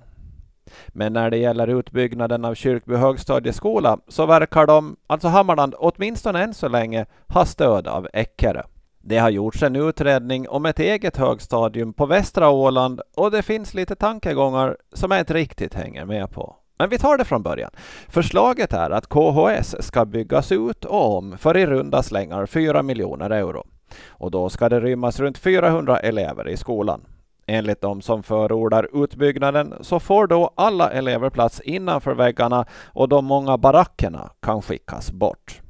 Men 0.89 1.13
när 1.13 1.31
det 1.31 1.37
gäller 1.37 1.67
utbyggnaden 1.67 2.45
av 2.45 2.55
Kyrkby 2.55 2.95
högstadieskola 2.95 3.99
så 4.09 4.27
verkar 4.27 4.67
de, 4.67 4.97
alltså 5.07 5.29
Hammarland, 5.29 5.75
åtminstone 5.79 6.43
än 6.43 6.55
så 6.55 6.69
länge 6.69 7.07
ha 7.29 7.45
stöd 7.45 7.87
av 7.87 8.09
Eckerö. 8.13 8.63
Det 9.01 9.19
har 9.19 9.31
gjorts 9.31 9.63
en 9.63 9.77
utredning 9.77 10.49
om 10.49 10.67
ett 10.67 10.79
eget 10.79 11.17
högstadium 11.17 11.93
på 11.93 12.07
västra 12.07 12.49
Åland 12.49 13.01
och 13.17 13.31
det 13.31 13.43
finns 13.43 13.75
lite 13.75 13.95
tankegångar 13.95 14.77
som 14.93 15.11
jag 15.11 15.21
inte 15.21 15.35
riktigt 15.35 15.75
hänger 15.75 16.05
med 16.05 16.31
på. 16.31 16.57
Men 16.79 16.89
vi 16.89 16.99
tar 16.99 17.19
det 17.19 17.25
från 17.25 17.43
början. 17.43 17.71
Förslaget 18.09 18.73
är 18.73 18.91
att 18.91 19.09
KHS 19.09 19.77
ska 19.87 20.05
byggas 20.05 20.53
ut 20.53 20.85
och 20.85 21.17
om 21.17 21.39
för 21.39 21.57
i 21.57 21.67
runda 21.67 22.03
slängar 22.03 22.47
4 22.47 22.83
miljoner 22.83 23.31
euro. 23.31 23.67
Och 24.09 24.31
då 24.31 24.49
ska 24.49 24.69
det 24.69 24.81
rymmas 24.81 25.21
runt 25.21 25.39
400 25.39 25.99
elever 25.99 26.49
i 26.49 26.57
skolan. 26.57 27.01
Enligt 27.47 27.81
de 27.81 28.03
som 28.03 28.23
förordar 28.23 29.05
utbyggnaden 29.05 29.75
så 29.81 30.01
får 30.01 30.27
då 30.27 30.51
alla 30.55 30.91
elever 30.91 31.31
plats 31.31 31.61
innanför 31.61 32.15
väggarna 32.15 32.67
och 32.87 33.09
de 33.09 33.25
många 33.25 33.59
barackerna 33.59 34.31
kan 34.41 34.63
skickas 34.63 35.13
bort. 35.13 35.61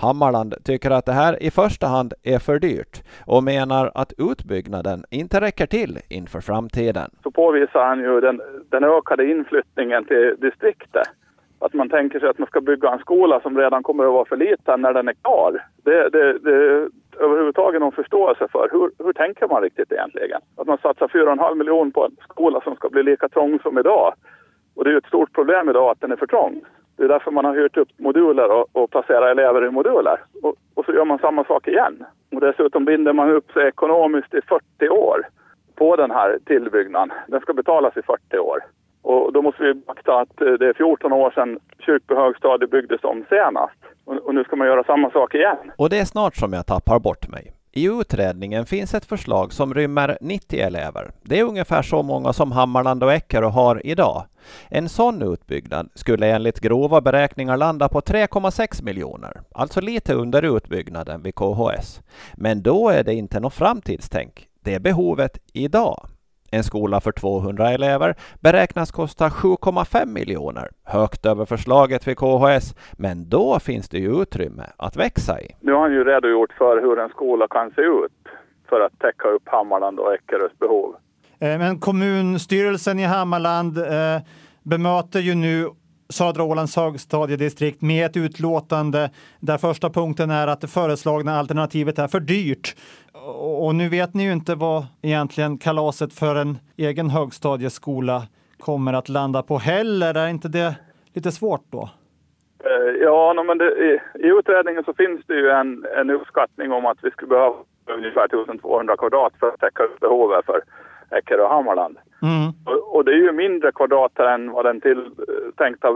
Hammarland 0.00 0.54
tycker 0.64 0.90
att 0.90 1.06
det 1.06 1.12
här 1.12 1.42
i 1.42 1.50
första 1.50 1.86
hand 1.86 2.12
är 2.22 2.38
för 2.38 2.58
dyrt 2.58 3.02
och 3.26 3.44
menar 3.44 3.90
att 3.94 4.12
utbyggnaden 4.18 5.04
inte 5.10 5.40
räcker 5.40 5.66
till 5.66 5.98
inför 6.08 6.40
framtiden. 6.40 7.10
Så 7.22 7.30
påvisar 7.30 7.84
han 7.84 8.00
ju 8.00 8.20
den, 8.20 8.40
den 8.70 8.84
ökade 8.84 9.30
inflyttningen 9.30 10.04
till 10.04 10.36
distriktet. 10.38 11.08
Att 11.60 11.74
man 11.74 11.88
tänker 11.88 12.20
sig 12.20 12.28
att 12.28 12.38
man 12.38 12.48
ska 12.48 12.60
bygga 12.60 12.90
en 12.90 12.98
skola 12.98 13.40
som 13.40 13.58
redan 13.58 13.82
kommer 13.82 14.04
att 14.04 14.12
vara 14.12 14.24
för 14.24 14.36
liten 14.36 14.80
när 14.80 14.92
den 14.94 15.08
är 15.08 15.14
klar. 15.22 15.64
Det, 15.84 16.08
det, 16.08 16.38
det 16.38 16.88
överhuvudtaget 17.20 17.80
någon 17.80 17.92
förståelse 17.92 18.48
för. 18.52 18.68
Hur, 18.72 19.04
hur 19.04 19.12
tänker 19.12 19.48
man 19.48 19.62
riktigt 19.62 19.92
egentligen? 19.92 20.40
Att 20.56 20.66
man 20.66 20.78
satsar 20.78 21.08
4,5 21.08 21.54
miljoner 21.54 21.90
på 21.90 22.04
en 22.04 22.16
skola 22.30 22.60
som 22.60 22.74
ska 22.74 22.88
bli 22.88 23.02
lika 23.02 23.28
trång 23.28 23.58
som 23.62 23.78
idag. 23.78 24.14
Och 24.74 24.84
det 24.84 24.90
är 24.90 24.92
ju 24.92 24.98
ett 24.98 25.06
stort 25.06 25.32
problem 25.32 25.68
idag 25.68 25.90
att 25.90 26.00
den 26.00 26.12
är 26.12 26.16
för 26.16 26.26
trång. 26.26 26.62
Det 26.98 27.04
är 27.04 27.08
därför 27.08 27.30
man 27.30 27.44
har 27.44 27.54
hyrt 27.54 27.76
upp 27.76 27.88
moduler 27.96 28.50
och, 28.50 28.66
och 28.72 28.90
placerar 28.90 29.30
elever 29.30 29.66
i 29.66 29.70
moduler. 29.70 30.20
Och, 30.42 30.54
och, 30.74 30.84
så 30.84 30.92
gör 30.92 31.04
man 31.04 31.18
samma 31.18 31.44
sak 31.44 31.68
igen. 31.68 32.04
Och 32.34 32.40
dessutom 32.40 32.84
binder 32.84 33.12
man 33.12 33.30
upp 33.30 33.52
sig 33.52 33.68
ekonomiskt 33.68 34.34
i 34.34 34.40
40 34.40 34.88
år 34.88 35.28
på 35.74 35.96
den 35.96 36.10
här 36.10 36.38
tillbyggnaden. 36.46 37.12
Den 37.26 37.40
ska 37.40 37.52
betalas 37.52 37.96
i 37.96 38.02
40 38.02 38.38
år. 38.38 38.58
Och 39.02 39.32
då 39.32 39.42
måste 39.42 39.62
vi 39.62 39.74
beakta 39.74 40.20
att 40.20 40.40
eh, 40.40 40.52
det 40.52 40.66
är 40.66 40.72
14 40.72 41.12
år 41.12 41.30
sedan 41.30 41.58
Kyrkby 41.78 42.14
högstadie 42.14 42.68
byggdes 42.68 43.04
om 43.04 43.24
senast. 43.28 43.80
Och, 44.04 44.16
och 44.16 44.34
nu 44.34 44.44
ska 44.44 44.56
man 44.56 44.66
göra 44.66 44.84
samma 44.84 45.10
sak 45.10 45.34
igen. 45.34 45.72
Och 45.76 45.90
det 45.90 45.98
är 45.98 46.04
snart 46.04 46.36
som 46.36 46.52
jag 46.52 46.66
tappar 46.66 46.98
bort 46.98 47.28
mig. 47.28 47.57
I 47.72 47.86
utredningen 47.86 48.66
finns 48.66 48.94
ett 48.94 49.04
förslag 49.04 49.52
som 49.52 49.74
rymmer 49.74 50.18
90 50.20 50.60
elever. 50.60 51.10
Det 51.22 51.38
är 51.38 51.44
ungefär 51.44 51.82
så 51.82 52.02
många 52.02 52.32
som 52.32 52.52
Hammarland 52.52 53.02
och 53.04 53.12
Eckerö 53.12 53.46
har 53.46 53.86
idag. 53.86 54.24
En 54.68 54.88
sån 54.88 55.22
utbyggnad 55.22 55.88
skulle 55.94 56.26
enligt 56.26 56.60
grova 56.60 57.00
beräkningar 57.00 57.56
landa 57.56 57.88
på 57.88 58.00
3,6 58.00 58.82
miljoner, 58.82 59.40
alltså 59.52 59.80
lite 59.80 60.14
under 60.14 60.56
utbyggnaden 60.56 61.22
vid 61.22 61.34
KHS. 61.34 62.00
Men 62.34 62.62
då 62.62 62.88
är 62.88 63.04
det 63.04 63.14
inte 63.14 63.40
något 63.40 63.54
framtidstänk. 63.54 64.48
Det 64.62 64.74
är 64.74 64.80
behovet 64.80 65.38
idag. 65.52 66.08
En 66.50 66.64
skola 66.64 67.00
för 67.00 67.12
200 67.12 67.70
elever 67.70 68.14
beräknas 68.40 68.90
kosta 68.90 69.28
7,5 69.28 70.06
miljoner, 70.06 70.68
högt 70.84 71.26
över 71.26 71.44
förslaget 71.44 72.08
vid 72.08 72.16
KHS, 72.16 72.74
men 72.92 73.28
då 73.28 73.58
finns 73.60 73.88
det 73.88 73.98
ju 73.98 74.22
utrymme 74.22 74.66
att 74.76 74.96
växa 74.96 75.40
i. 75.40 75.56
Nu 75.60 75.72
har 75.72 75.80
han 75.80 75.92
ju 75.92 76.04
redogjort 76.04 76.52
för 76.52 76.80
hur 76.82 76.98
en 76.98 77.08
skola 77.08 77.48
kan 77.48 77.70
se 77.70 77.82
ut 77.82 78.12
för 78.68 78.80
att 78.80 78.98
täcka 78.98 79.28
upp 79.28 79.42
Hammarland 79.46 79.98
och 79.98 80.14
Eckerös 80.14 80.58
behov. 80.58 80.94
Eh, 81.38 81.58
men 81.58 81.78
kommunstyrelsen 81.80 82.98
i 82.98 83.04
Hammarland 83.04 83.78
eh, 83.78 84.20
bemöter 84.62 85.20
ju 85.20 85.34
nu 85.34 85.68
Södra 86.12 86.42
Ålands 86.42 86.76
högstadiedistrikt 86.76 87.82
med 87.82 88.06
ett 88.06 88.16
utlåtande 88.16 89.10
där 89.40 89.58
första 89.58 89.90
punkten 89.90 90.30
är 90.30 90.46
att 90.46 90.60
det 90.60 90.66
föreslagna 90.66 91.38
alternativet 91.38 91.98
är 91.98 92.08
för 92.08 92.20
dyrt. 92.20 92.76
Och 93.64 93.74
nu 93.74 93.88
vet 93.88 94.14
ni 94.14 94.24
ju 94.24 94.32
inte 94.32 94.54
vad 94.54 94.86
egentligen 95.02 95.58
kalaset 95.58 96.12
för 96.12 96.34
en 96.34 96.58
egen 96.76 97.10
högstadieskola 97.10 98.22
kommer 98.58 98.92
att 98.92 99.08
landa 99.08 99.42
på 99.42 99.58
heller. 99.58 100.14
Är 100.14 100.28
inte 100.28 100.48
det 100.48 100.74
lite 101.14 101.32
svårt 101.32 101.64
då? 101.70 101.88
Eh, 102.64 102.92
ja, 103.02 103.42
men 103.46 103.58
det, 103.58 103.64
i, 103.64 104.00
i, 104.26 104.28
utredningen 104.38 104.84
så 104.84 104.94
finns 104.94 105.20
det 105.26 105.34
ju 105.34 105.50
en, 105.50 105.86
en 105.96 106.10
uppskattning 106.10 106.72
om 106.72 106.86
att 106.86 106.98
vi 107.02 107.10
skulle 107.10 107.28
behöva 107.28 107.54
ungefär 107.96 108.24
1200 108.24 108.96
kvadrat 108.96 109.32
för 109.40 109.48
att 109.48 109.60
täcka 109.60 109.82
upp 109.82 110.00
behovet 110.00 110.46
för 110.46 110.62
Eckerö 111.10 111.42
och 111.42 111.50
Hammarland. 111.50 111.98
Mm. 112.22 112.52
Och, 112.64 112.96
och, 112.96 113.04
det 113.04 113.12
är 113.12 113.16
ju 113.16 113.32
mindre 113.32 113.72
kvadrat 113.72 114.18
än 114.18 114.50
vad 114.50 114.64
den 114.64 114.80
tilltänkta 114.80 115.88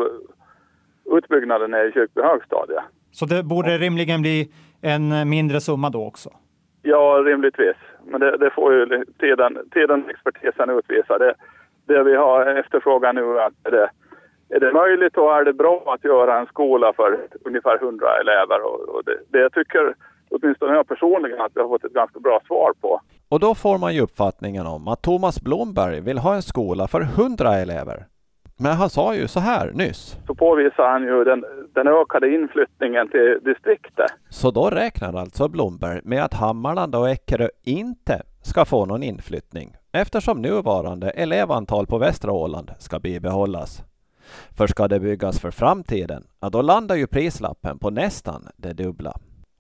utbyggnaden 1.05 1.75
är 1.75 1.89
i 1.89 1.93
Kyrkby 1.93 2.21
högstadie. 2.21 2.81
Så 3.11 3.27
det 3.27 3.43
borde 3.43 3.79
rimligen 3.79 4.23
bli 4.23 4.53
en 4.83 5.29
mindre 5.29 5.61
summa 5.61 5.91
då 5.91 6.07
också? 6.07 6.31
Ja, 6.83 7.23
rimligtvis. 7.27 7.77
Men 8.05 8.21
det, 8.21 8.37
det 8.37 8.51
får 8.51 8.75
ju 8.75 9.05
tiden, 9.19 9.59
tiden 9.71 10.11
expertisen 10.11 10.71
utvisa. 10.71 11.19
Det, 11.19 11.35
det 11.87 12.03
vi 12.03 12.17
har 12.17 12.47
efterfrågan 12.47 13.15
nu 13.15 13.23
är 13.23 13.47
att 13.47 13.55
det, 13.63 13.91
är 14.49 14.61
det 14.61 14.73
möjligt 14.73 15.17
och 15.17 15.37
är 15.37 15.45
det 15.45 15.53
bra 15.53 15.95
att 15.95 16.05
göra 16.05 16.41
en 16.41 16.47
skola 16.47 16.93
för 16.93 17.19
ungefär 17.45 17.83
100 17.83 18.07
elever? 18.21 18.65
Och, 18.67 18.81
och 18.89 19.03
det, 19.05 19.19
det 19.39 19.51
tycker 19.51 19.95
åtminstone 20.31 20.75
jag 20.75 20.89
personligen 20.89 21.41
att 21.41 21.53
vi 21.55 21.61
har 21.61 21.69
fått 21.69 21.85
ett 21.85 21.93
ganska 21.93 22.21
bra 22.21 22.41
svar 22.47 22.73
på. 22.81 23.01
Och 23.33 23.41
då 23.41 23.55
får 23.55 23.79
man 23.79 23.95
ju 23.95 24.01
uppfattningen 24.01 24.67
om 24.67 24.89
att 24.89 25.03
Thomas 25.03 25.41
Blomberg 25.41 26.01
vill 26.01 26.19
ha 26.19 26.35
en 26.35 26.43
skola 26.43 26.89
för 26.89 27.01
100 27.01 27.55
elever. 27.55 28.07
Men 28.59 28.73
han 28.73 28.91
sa 28.91 29.15
ju 29.15 29.29
så 29.29 29.41
här 29.41 29.73
nyss. 29.75 30.17
Så 30.27 30.35
påvisar 30.35 30.89
han 30.89 31.03
ju 31.03 31.25
den, 31.25 31.45
den 31.75 31.87
ökade 31.89 32.35
inflyttningen 32.35 33.09
till 33.09 33.39
distriktet. 33.45 34.07
Så 34.29 34.51
då 34.51 34.71
räknar 34.71 35.15
alltså 35.15 35.49
Blomberg 35.49 36.01
med 36.05 36.25
att 36.25 36.35
Hammarland 36.35 36.95
och 36.95 37.11
Eckerö 37.11 37.49
inte 37.65 38.23
ska 38.43 38.65
få 38.65 38.87
någon 38.87 39.03
inflyttning 39.03 39.77
eftersom 39.93 40.43
nuvarande 40.43 41.11
elevantal 41.11 41.87
på 41.87 41.99
västra 41.99 42.33
Åland 42.33 42.71
ska 42.79 42.99
bibehållas. 42.99 43.83
För 44.57 44.67
ska 44.67 44.89
det 44.89 45.01
byggas 45.01 45.41
för 45.41 45.51
framtiden, 45.51 46.23
ja 46.41 46.51
då 46.51 46.63
landar 46.63 46.95
ju 46.95 47.07
prislappen 47.07 47.79
på 47.79 47.91
nästan 47.91 48.49
det 48.57 48.73
dubbla. 48.73 49.13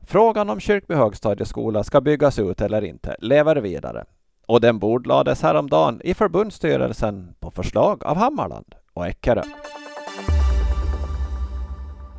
Frågan 0.07 0.51
om 0.51 0.61
Kyrkby 0.61 0.95
högstadieskola 0.95 1.85
ska 1.85 2.01
byggas 2.01 2.39
ut 2.39 2.61
eller 2.61 2.85
inte 2.85 3.17
lever 3.19 3.57
vidare 3.57 4.05
och 4.47 4.61
den 4.61 4.79
bordlades 4.79 5.43
häromdagen 5.43 6.01
i 6.05 6.15
förbundsstyrelsen 6.15 7.35
på 7.41 7.51
förslag 7.51 8.05
av 8.05 8.17
Hammarland 8.17 8.75
och 8.93 9.07
Eckerö. 9.07 9.43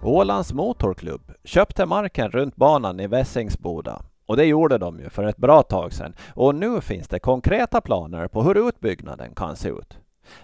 Ålands 0.03 0.53
Motorklubb 0.53 1.33
köpte 1.43 1.85
marken 1.85 2.31
runt 2.31 2.55
banan 2.55 2.99
i 2.99 3.07
Vässingsboda 3.07 4.01
och 4.25 4.37
det 4.37 4.45
gjorde 4.45 4.77
de 4.77 4.99
ju 4.99 5.09
för 5.09 5.23
ett 5.23 5.37
bra 5.37 5.63
tag 5.63 5.93
sedan 5.93 6.15
och 6.33 6.55
nu 6.55 6.81
finns 6.81 7.07
det 7.07 7.19
konkreta 7.19 7.81
planer 7.81 8.27
på 8.27 8.43
hur 8.43 8.67
utbyggnaden 8.67 9.35
kan 9.35 9.55
se 9.55 9.69
ut. 9.69 9.97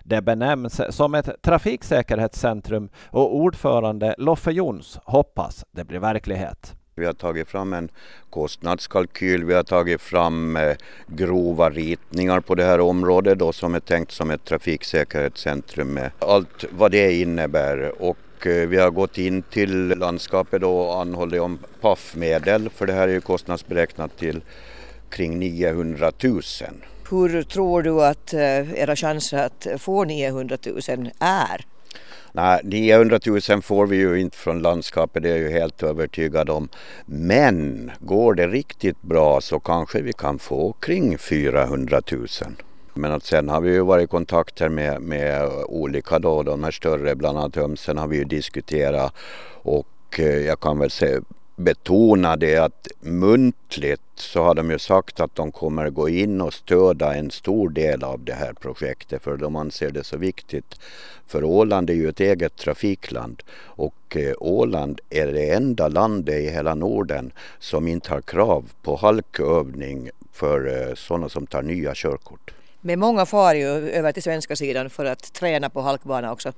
Det 0.03 0.21
benämns 0.21 0.81
som 0.89 1.15
ett 1.15 1.41
trafiksäkerhetscentrum 1.41 2.89
och 3.09 3.35
ordförande 3.35 4.15
Loffe 4.17 4.51
Jons 4.51 4.99
hoppas 5.03 5.65
det 5.71 5.83
blir 5.83 5.99
verklighet. 5.99 6.78
Vi 6.99 7.05
har 7.05 7.13
tagit 7.13 7.47
fram 7.47 7.73
en 7.73 7.89
kostnadskalkyl, 8.29 9.43
vi 9.43 9.53
har 9.53 9.63
tagit 9.63 10.01
fram 10.01 10.55
eh, 10.55 10.75
grova 11.07 11.69
ritningar 11.69 12.39
på 12.39 12.55
det 12.55 12.63
här 12.63 12.79
området 12.79 13.39
då, 13.39 13.53
som 13.53 13.75
är 13.75 13.79
tänkt 13.79 14.11
som 14.11 14.31
ett 14.31 14.45
trafiksäkerhetscentrum 14.45 15.93
med 15.93 16.11
allt 16.19 16.65
vad 16.69 16.91
det 16.91 17.13
innebär. 17.13 18.01
Och 18.01 18.47
eh, 18.47 18.67
vi 18.67 18.77
har 18.77 18.91
gått 18.91 19.17
in 19.17 19.41
till 19.41 19.87
landskapet 19.87 20.63
och 20.63 21.01
anhållit 21.01 21.41
om 21.41 21.59
PAF-medel 21.81 22.69
för 22.69 22.87
det 22.87 22.93
här 22.93 23.07
är 23.07 23.13
ju 23.13 23.21
kostnadsberäknat 23.21 24.17
till 24.17 24.41
kring 25.09 25.39
900 25.39 26.11
000. 26.23 26.41
Hur 27.09 27.43
tror 27.43 27.81
du 27.81 28.05
att 28.05 28.33
eh, 28.33 28.73
era 28.73 28.95
chanser 28.95 29.37
att 29.45 29.67
få 29.77 30.03
900 30.03 30.57
000 30.65 31.09
är? 31.19 31.65
Nej, 32.31 32.61
900 32.63 33.19
000 33.49 33.61
får 33.61 33.87
vi 33.87 33.97
ju 33.97 34.19
inte 34.19 34.37
från 34.37 34.61
landskapet, 34.61 35.23
det 35.23 35.29
är 35.29 35.37
jag 35.37 35.39
ju 35.39 35.51
helt 35.51 35.83
övertygad 35.83 36.49
om. 36.49 36.69
Men 37.05 37.91
går 37.99 38.33
det 38.33 38.47
riktigt 38.47 39.01
bra 39.01 39.41
så 39.41 39.59
kanske 39.59 40.01
vi 40.01 40.13
kan 40.13 40.39
få 40.39 40.73
kring 40.73 41.17
400 41.17 42.01
000. 42.11 42.27
Men 42.93 43.11
att 43.11 43.23
sen 43.23 43.49
har 43.49 43.61
vi 43.61 43.71
ju 43.71 43.81
varit 43.81 44.03
i 44.03 44.07
kontakter 44.07 44.69
med, 44.69 45.01
med 45.01 45.49
olika 45.67 46.19
då, 46.19 46.43
de 46.43 46.63
här 46.63 46.71
större, 46.71 47.15
bland 47.15 47.37
annat 47.37 47.55
Hömsen 47.55 47.97
har 47.97 48.07
vi 48.07 48.17
ju 48.17 48.23
diskuterat 48.23 49.13
och 49.61 49.87
eh, 50.17 50.25
jag 50.25 50.59
kan 50.59 50.79
väl 50.79 50.89
säga 50.89 51.21
betona 51.59 52.35
det 52.35 52.57
att 52.57 52.87
muntligt 52.99 54.01
så 54.15 54.43
har 54.43 54.55
de 54.55 54.71
ju 54.71 54.79
sagt 54.79 55.19
att 55.19 55.35
de 55.35 55.51
kommer 55.51 55.89
gå 55.89 56.09
in 56.09 56.41
och 56.41 56.53
stödja 56.53 57.13
en 57.13 57.31
stor 57.31 57.69
del 57.69 58.03
av 58.03 58.19
det 58.23 58.33
här 58.33 58.53
projektet 58.53 59.23
för 59.23 59.37
de 59.37 59.55
anser 59.55 59.89
det 59.89 60.03
så 60.03 60.17
viktigt. 60.17 60.79
För 61.27 61.43
Åland 61.43 61.89
är 61.89 61.93
ju 61.93 62.09
ett 62.09 62.19
eget 62.19 62.55
trafikland 62.55 63.43
och 63.61 64.17
eh, 64.17 64.33
Åland 64.37 65.01
är 65.09 65.27
det 65.27 65.49
enda 65.49 65.87
landet 65.87 66.35
i 66.35 66.49
hela 66.49 66.75
Norden 66.75 67.31
som 67.59 67.87
inte 67.87 68.11
har 68.11 68.21
krav 68.21 68.71
på 68.81 68.95
halkövning 68.95 70.09
för 70.31 70.89
eh, 70.89 70.95
sådana 70.95 71.29
som 71.29 71.47
tar 71.47 71.61
nya 71.61 71.91
körkort. 71.95 72.53
Men 72.81 72.99
många 72.99 73.25
far 73.25 73.55
ju 73.55 73.67
över 73.67 74.11
till 74.11 74.23
svenska 74.23 74.55
sidan 74.55 74.89
för 74.89 75.05
att 75.05 75.33
träna 75.33 75.69
på 75.69 75.81
halkbana 75.81 76.31
också. 76.31 76.53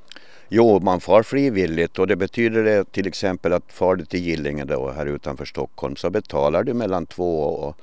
Jo, 0.50 0.80
man 0.80 1.00
far 1.00 1.24
frivilligt 1.24 2.00
och 2.00 2.08
det 2.08 2.16
betyder 2.16 2.63
det 2.63 2.92
till 2.92 3.08
exempel 3.08 3.54
att 3.54 3.74
far 3.74 3.96
du 3.96 4.06
till 4.06 4.20
Gillinge 4.20 4.66
då 4.66 4.92
här 4.92 5.06
utanför 5.06 5.46
Stockholm 5.46 5.96
så 5.96 6.10
betalar 6.10 6.63
du 6.63 6.74
mellan 6.74 7.06
2 7.06 7.44
och 7.44 7.78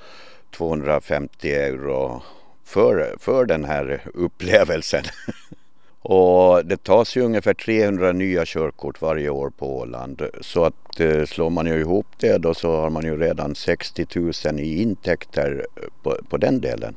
250 0.51 1.51
euro 1.51 2.21
för, 2.65 3.15
för 3.19 3.45
den 3.45 3.65
här 3.65 4.01
upplevelsen. 4.13 5.03
och 6.01 6.65
det 6.65 6.83
tas 6.83 7.15
ju 7.15 7.21
ungefär 7.21 7.53
300 7.53 8.11
nya 8.11 8.45
körkort 8.45 9.01
varje 9.01 9.29
år 9.29 9.49
på 9.49 9.77
Åland 9.77 10.21
så 10.41 10.65
att 10.65 10.99
eh, 10.99 11.25
slår 11.25 11.49
man 11.49 11.65
ju 11.65 11.79
ihop 11.79 12.07
det 12.19 12.37
då 12.37 12.53
så 12.53 12.75
har 12.75 12.89
man 12.89 13.03
ju 13.03 13.17
redan 13.17 13.55
60 13.55 14.05
000 14.45 14.59
i 14.59 14.81
intäkter 14.81 15.65
på, 16.03 16.17
på 16.29 16.37
den 16.37 16.61
delen. 16.61 16.95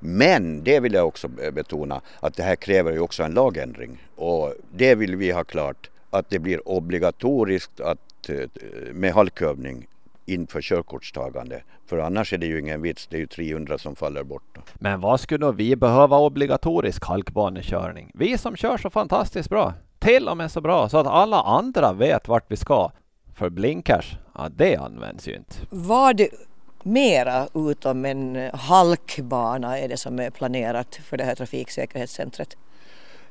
Men 0.00 0.64
det 0.64 0.80
vill 0.80 0.94
jag 0.94 1.06
också 1.06 1.28
betona 1.28 2.00
att 2.20 2.36
det 2.36 2.42
här 2.42 2.56
kräver 2.56 2.92
ju 2.92 3.00
också 3.00 3.22
en 3.22 3.34
lagändring 3.34 4.02
och 4.16 4.54
det 4.72 4.94
vill 4.94 5.16
vi 5.16 5.30
ha 5.30 5.44
klart 5.44 5.90
att 6.10 6.30
det 6.30 6.38
blir 6.38 6.68
obligatoriskt 6.68 7.80
att, 7.80 8.28
eh, 8.28 8.48
med 8.92 9.12
halkövning 9.12 9.86
inför 10.26 10.62
körkortstagande. 10.62 11.62
För 11.86 11.98
annars 11.98 12.32
är 12.32 12.38
det 12.38 12.46
ju 12.46 12.60
ingen 12.60 12.82
vits, 12.82 13.06
det 13.06 13.16
är 13.16 13.20
ju 13.20 13.26
300 13.26 13.78
som 13.78 13.96
faller 13.96 14.24
bort. 14.24 14.58
Men 14.74 15.00
vad 15.00 15.20
skulle 15.20 15.46
då 15.46 15.52
vi 15.52 15.76
behöva 15.76 16.18
obligatorisk 16.18 17.04
halkbanekörning? 17.04 18.10
Vi 18.14 18.38
som 18.38 18.56
kör 18.56 18.76
så 18.76 18.90
fantastiskt 18.90 19.48
bra. 19.48 19.74
Till 19.98 20.28
och 20.28 20.36
med 20.36 20.50
så 20.50 20.60
bra 20.60 20.88
så 20.88 20.98
att 20.98 21.06
alla 21.06 21.40
andra 21.40 21.92
vet 21.92 22.28
vart 22.28 22.44
vi 22.48 22.56
ska. 22.56 22.90
För 23.34 23.50
blinkers, 23.50 24.16
ja 24.34 24.48
det 24.56 24.76
används 24.76 25.28
ju 25.28 25.36
inte. 25.36 25.54
Vad 25.70 26.20
mera 26.84 27.48
utom 27.54 28.04
en 28.04 28.50
halkbana 28.54 29.78
är 29.78 29.88
det 29.88 29.96
som 29.96 30.18
är 30.18 30.30
planerat 30.30 30.98
för 31.04 31.16
det 31.16 31.24
här 31.24 31.34
trafiksäkerhetscentret? 31.34 32.56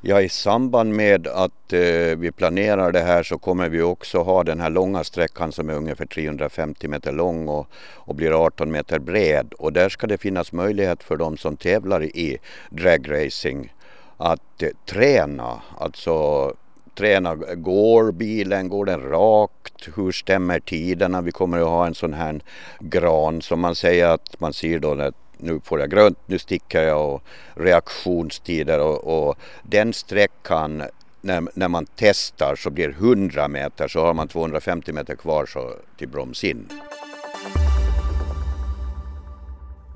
Ja, 0.01 0.21
i 0.21 0.29
samband 0.29 0.95
med 0.95 1.27
att 1.27 1.73
eh, 1.73 2.17
vi 2.17 2.31
planerar 2.31 2.91
det 2.91 2.99
här 2.99 3.23
så 3.23 3.37
kommer 3.37 3.69
vi 3.69 3.81
också 3.81 4.19
ha 4.23 4.43
den 4.43 4.59
här 4.59 4.69
långa 4.69 5.03
sträckan 5.03 5.51
som 5.51 5.69
är 5.69 5.73
ungefär 5.73 6.05
350 6.05 6.87
meter 6.87 7.11
lång 7.11 7.47
och, 7.47 7.67
och 7.95 8.15
blir 8.15 8.45
18 8.45 8.71
meter 8.71 8.99
bred. 8.99 9.53
Och 9.53 9.73
där 9.73 9.89
ska 9.89 10.07
det 10.07 10.17
finnas 10.17 10.51
möjlighet 10.51 11.03
för 11.03 11.17
de 11.17 11.37
som 11.37 11.57
tävlar 11.57 12.03
i 12.03 12.37
dragracing 12.69 13.73
att 14.17 14.63
eh, 14.63 14.69
träna, 14.85 15.61
alltså 15.77 16.53
träna. 16.99 17.35
Går 17.55 18.11
bilen, 18.11 18.69
går 18.69 18.85
den 18.85 19.01
rakt? 19.01 19.89
Hur 19.95 20.11
stämmer 20.11 20.59
tiderna? 20.59 21.21
Vi 21.21 21.31
kommer 21.31 21.59
att 21.59 21.67
ha 21.67 21.87
en 21.87 21.95
sån 21.95 22.13
här 22.13 22.39
gran 22.79 23.41
som 23.41 23.59
man 23.59 23.75
säger 23.75 24.07
att 24.07 24.39
man 24.39 24.53
ser 24.53 24.79
då 24.79 24.93
när 24.93 25.13
nu 25.37 25.59
får 25.63 25.79
jag 25.79 25.89
grönt, 25.89 26.17
nu 26.25 26.39
sticker 26.39 26.83
jag 26.83 27.13
och 27.13 27.23
reaktionstider 27.53 28.79
och, 28.79 29.27
och 29.27 29.37
den 29.63 29.93
sträckan 29.93 30.83
när, 31.21 31.43
när 31.53 31.67
man 31.67 31.85
testar 31.95 32.55
så 32.55 32.69
blir 32.69 32.89
100 32.89 33.47
meter 33.47 33.87
så 33.87 33.99
har 33.99 34.13
man 34.13 34.27
250 34.27 34.93
meter 34.93 35.15
kvar 35.15 35.45
så 35.45 35.73
till 35.97 36.07
broms 36.09 36.43
in. 36.43 36.67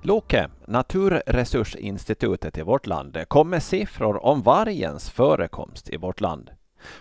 Loke, 0.02 0.50
Naturresursinstitutet 0.68 2.58
i 2.58 2.62
vårt 2.62 2.88
land, 2.88 3.18
kom 3.28 3.50
med 3.50 3.64
siffror 3.64 4.26
om 4.26 4.42
vargens 4.42 5.10
förekomst 5.10 5.90
i 5.90 5.98
vårt 5.98 6.22
land. 6.22 6.52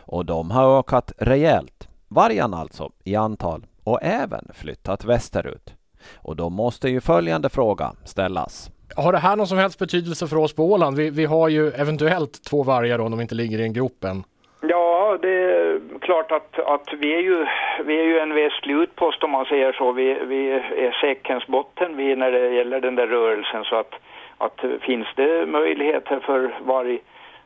Och 0.01 0.27
de 0.27 0.51
har 0.51 0.79
ökat 0.79 1.13
rejält, 1.19 1.89
vargarna 2.09 2.57
alltså, 2.57 2.91
i 3.05 3.17
antal 3.17 3.67
och 3.85 3.99
även 4.03 4.45
flyttat 4.55 5.05
västerut. 5.05 5.75
Och 6.17 6.37
då 6.37 6.51
måste 6.51 6.89
ju 6.89 7.01
följande 7.01 7.49
fråga 7.49 7.93
ställas. 8.05 8.71
Har 8.97 9.13
det 9.13 9.19
här 9.19 9.37
någon 9.37 9.47
som 9.47 9.59
helst 9.59 9.79
betydelse 9.79 10.27
för 10.27 10.37
oss 10.37 10.55
på 10.57 10.63
Åland? 10.63 10.97
Vi, 10.97 11.11
vi 11.11 11.25
har 11.25 11.49
ju 11.49 11.69
eventuellt 11.69 12.45
två 12.51 12.63
vargar 12.63 12.99
om 12.99 13.11
de 13.11 13.21
inte 13.21 13.35
ligger 13.35 13.59
i 13.59 13.63
en 13.63 13.73
grop 13.73 14.05
än. 14.05 14.25
Ja, 14.61 15.19
det 15.23 15.29
är 15.29 15.81
klart 16.01 16.33
att, 16.33 16.59
att 16.59 16.89
vi, 17.01 17.15
är 17.15 17.21
ju, 17.21 17.47
vi 17.85 18.01
är 18.01 18.05
ju 18.05 18.19
en 18.19 18.35
västlig 18.35 18.75
utpost 18.75 19.23
om 19.23 19.31
man 19.31 19.45
säger 19.45 19.73
så. 19.73 19.93
Vi, 19.93 20.19
vi 20.27 20.51
är 20.87 21.01
säckens 21.01 21.47
botten 21.47 21.97
vi 21.97 22.17
när 22.17 22.31
det 22.31 22.55
gäller 22.55 22.81
den 22.81 22.95
där 22.95 23.07
rörelsen 23.07 23.65
så 23.65 23.77
att, 23.77 23.95
att 24.39 24.61
finns 24.81 25.07
det 25.17 25.47
möjligheter 25.47 26.21
för 26.21 26.55
varg 26.65 27.01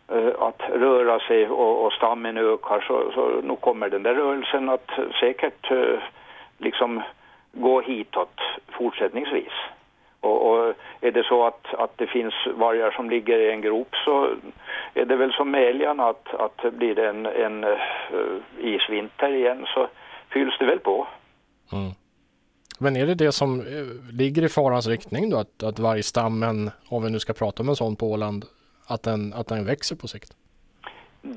Eh, 0.08 0.42
att 0.42 0.62
röra 0.68 1.20
sig 1.20 1.48
och, 1.48 1.84
och 1.86 1.92
stammen 1.92 2.36
ökar 2.36 2.80
så, 2.80 3.12
så 3.14 3.40
nu 3.42 3.56
kommer 3.56 3.88
den 3.88 4.02
där 4.02 4.14
rörelsen 4.14 4.68
att 4.68 4.90
säkert 5.20 5.70
eh, 5.70 5.98
liksom 6.58 7.02
gå 7.52 7.80
hitåt 7.80 8.40
fortsättningsvis. 8.68 9.52
Och, 10.20 10.50
och, 10.50 10.74
är 11.00 11.12
det 11.12 11.24
så 11.24 11.46
att, 11.46 11.74
att 11.74 11.98
det 11.98 12.06
finns 12.06 12.34
vargar 12.54 12.90
som 12.90 13.10
ligger 13.10 13.38
i 13.38 13.50
en 13.50 13.60
grop 13.60 13.94
så 14.04 14.28
är 14.94 15.04
det 15.04 15.16
väl 15.16 15.32
som 15.32 15.50
med 15.50 15.62
älgarna 15.62 16.08
att, 16.08 16.34
att 16.34 16.74
blir 16.74 16.94
det 16.94 17.08
en, 17.08 17.26
en 17.26 17.64
eh, 17.64 17.78
isvinter 18.58 19.32
igen 19.32 19.66
så 19.74 19.88
fylls 20.32 20.58
det 20.58 20.66
väl 20.66 20.78
på. 20.78 21.06
Mm. 21.72 21.90
Men 22.78 22.96
är 22.96 23.06
det 23.06 23.14
det 23.14 23.32
som 23.32 23.64
ligger 24.12 24.44
i 24.44 24.48
farans 24.48 24.86
riktning 24.86 25.30
då 25.30 25.36
att, 25.36 25.62
att 25.62 25.78
vargstammen, 25.78 26.70
om 26.88 27.04
vi 27.04 27.10
nu 27.10 27.18
ska 27.18 27.32
prata 27.32 27.62
om 27.62 27.68
en 27.68 27.76
sån 27.76 27.96
på 27.96 28.06
Åland, 28.06 28.44
att 28.86 29.02
den, 29.02 29.32
att 29.32 29.46
den 29.48 29.66
växer 29.66 29.96
på 29.96 30.08
sikt? 30.08 30.36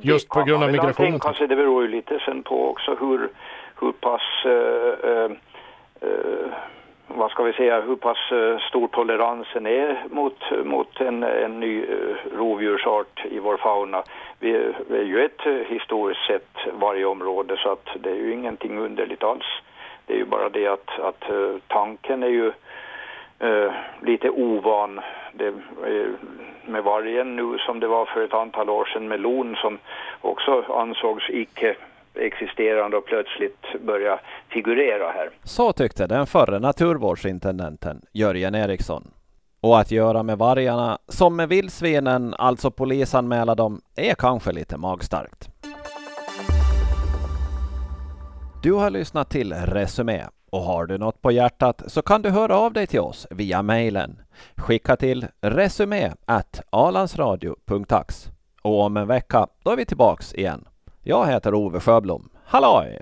Just 0.02 0.30
på 0.30 0.44
grund 0.44 0.64
av 0.64 0.72
migrationen? 0.72 1.20
Kanske 1.20 1.48
det 1.48 1.56
beror 1.56 1.82
ju 1.82 1.88
lite 1.88 2.20
sen 2.26 2.44
på 2.44 2.70
också 2.70 2.96
hur, 3.00 3.30
hur 3.82 3.92
pass 3.92 4.22
uh, 4.46 4.52
uh, 5.10 5.32
uh, 6.04 6.52
vad 7.08 7.32
ska 7.32 7.44
vi 7.44 7.54
säga, 7.54 7.82
hur 7.82 7.96
pass 7.96 8.18
stor 8.70 8.88
toleransen 8.88 9.66
är 9.66 10.06
mot, 10.12 10.38
mot 10.64 11.02
en, 11.02 11.24
en 11.24 11.60
ny 11.60 11.86
rovdjursart 12.38 13.26
i 13.32 13.40
vår 13.40 13.58
fauna. 13.58 14.04
Vi 14.40 14.52
är 14.90 15.04
ju 15.04 15.26
ett 15.26 15.68
historiskt 15.68 16.28
sett 16.28 16.74
varje 16.80 17.06
område 17.06 17.58
så 17.58 17.72
att 17.72 17.88
det 18.00 18.10
är 18.10 18.16
ju 18.16 18.34
ingenting 18.34 18.78
underligt 18.78 19.24
alls. 19.24 19.46
Det 20.06 20.14
är 20.14 20.18
ju 20.18 20.26
bara 20.26 20.50
det 20.50 20.68
att, 20.68 21.00
att 21.00 21.24
tanken 21.68 22.24
är 22.24 22.28
ju 22.28 22.52
eh, 23.40 23.72
lite 24.02 24.30
ovan. 24.30 25.00
Det 25.34 25.48
eh, 25.48 26.10
med 26.66 26.84
vargen 26.84 27.36
nu 27.36 27.58
som 27.58 27.80
det 27.80 27.88
var 27.88 28.06
för 28.06 28.24
ett 28.26 28.34
antal 28.34 28.70
år 28.70 28.86
sedan 28.86 29.08
med 29.08 29.20
lon 29.20 29.56
som 29.56 29.78
också 30.22 30.64
ansågs 30.70 31.30
icke 31.30 31.76
existerande 32.16 32.98
och 32.98 33.06
plötsligt 33.06 33.66
börja 33.86 34.20
figurera 34.50 35.12
här. 35.12 35.30
Så 35.44 35.74
tyckte 35.74 36.08
den 36.08 36.26
förre 36.26 36.60
naturvårdsintendenten 36.60 38.02
Jörgen 38.14 38.56
Eriksson. 38.56 39.12
Och 39.62 39.80
att 39.80 39.92
göra 39.92 40.24
med 40.24 40.38
vargarna 40.38 40.98
som 41.08 41.36
med 41.36 41.50
vildsvinen, 41.50 42.34
alltså 42.38 42.72
polisanmäla 42.72 43.56
dem, 43.56 43.82
är 43.96 44.16
kanske 44.16 44.52
lite 44.52 44.78
magstarkt. 44.78 45.50
Du 48.64 48.74
har 48.74 48.90
lyssnat 48.90 49.30
till 49.30 49.54
Resumé 49.54 50.24
och 50.52 50.62
har 50.62 50.86
du 50.86 50.98
något 50.98 51.22
på 51.22 51.32
hjärtat 51.32 51.84
så 51.88 52.02
kan 52.02 52.22
du 52.22 52.30
höra 52.30 52.58
av 52.58 52.74
dig 52.74 52.88
till 52.88 53.00
oss 53.00 53.28
via 53.30 53.62
mejlen. 53.62 54.22
Skicka 54.56 54.96
till 54.96 55.28
resumé 55.42 56.12
alandsradio.ax 56.70 58.30
Och 58.62 58.82
om 58.82 58.98
en 58.98 59.08
vecka, 59.08 59.48
då 59.64 59.72
är 59.72 59.78
vi 59.78 59.86
tillbaks 59.86 60.34
igen. 60.34 60.66
Jag 61.04 61.28
heter 61.28 61.54
Ove 61.54 61.80
Sjöblom. 61.80 62.30
Halloj! 62.46 63.00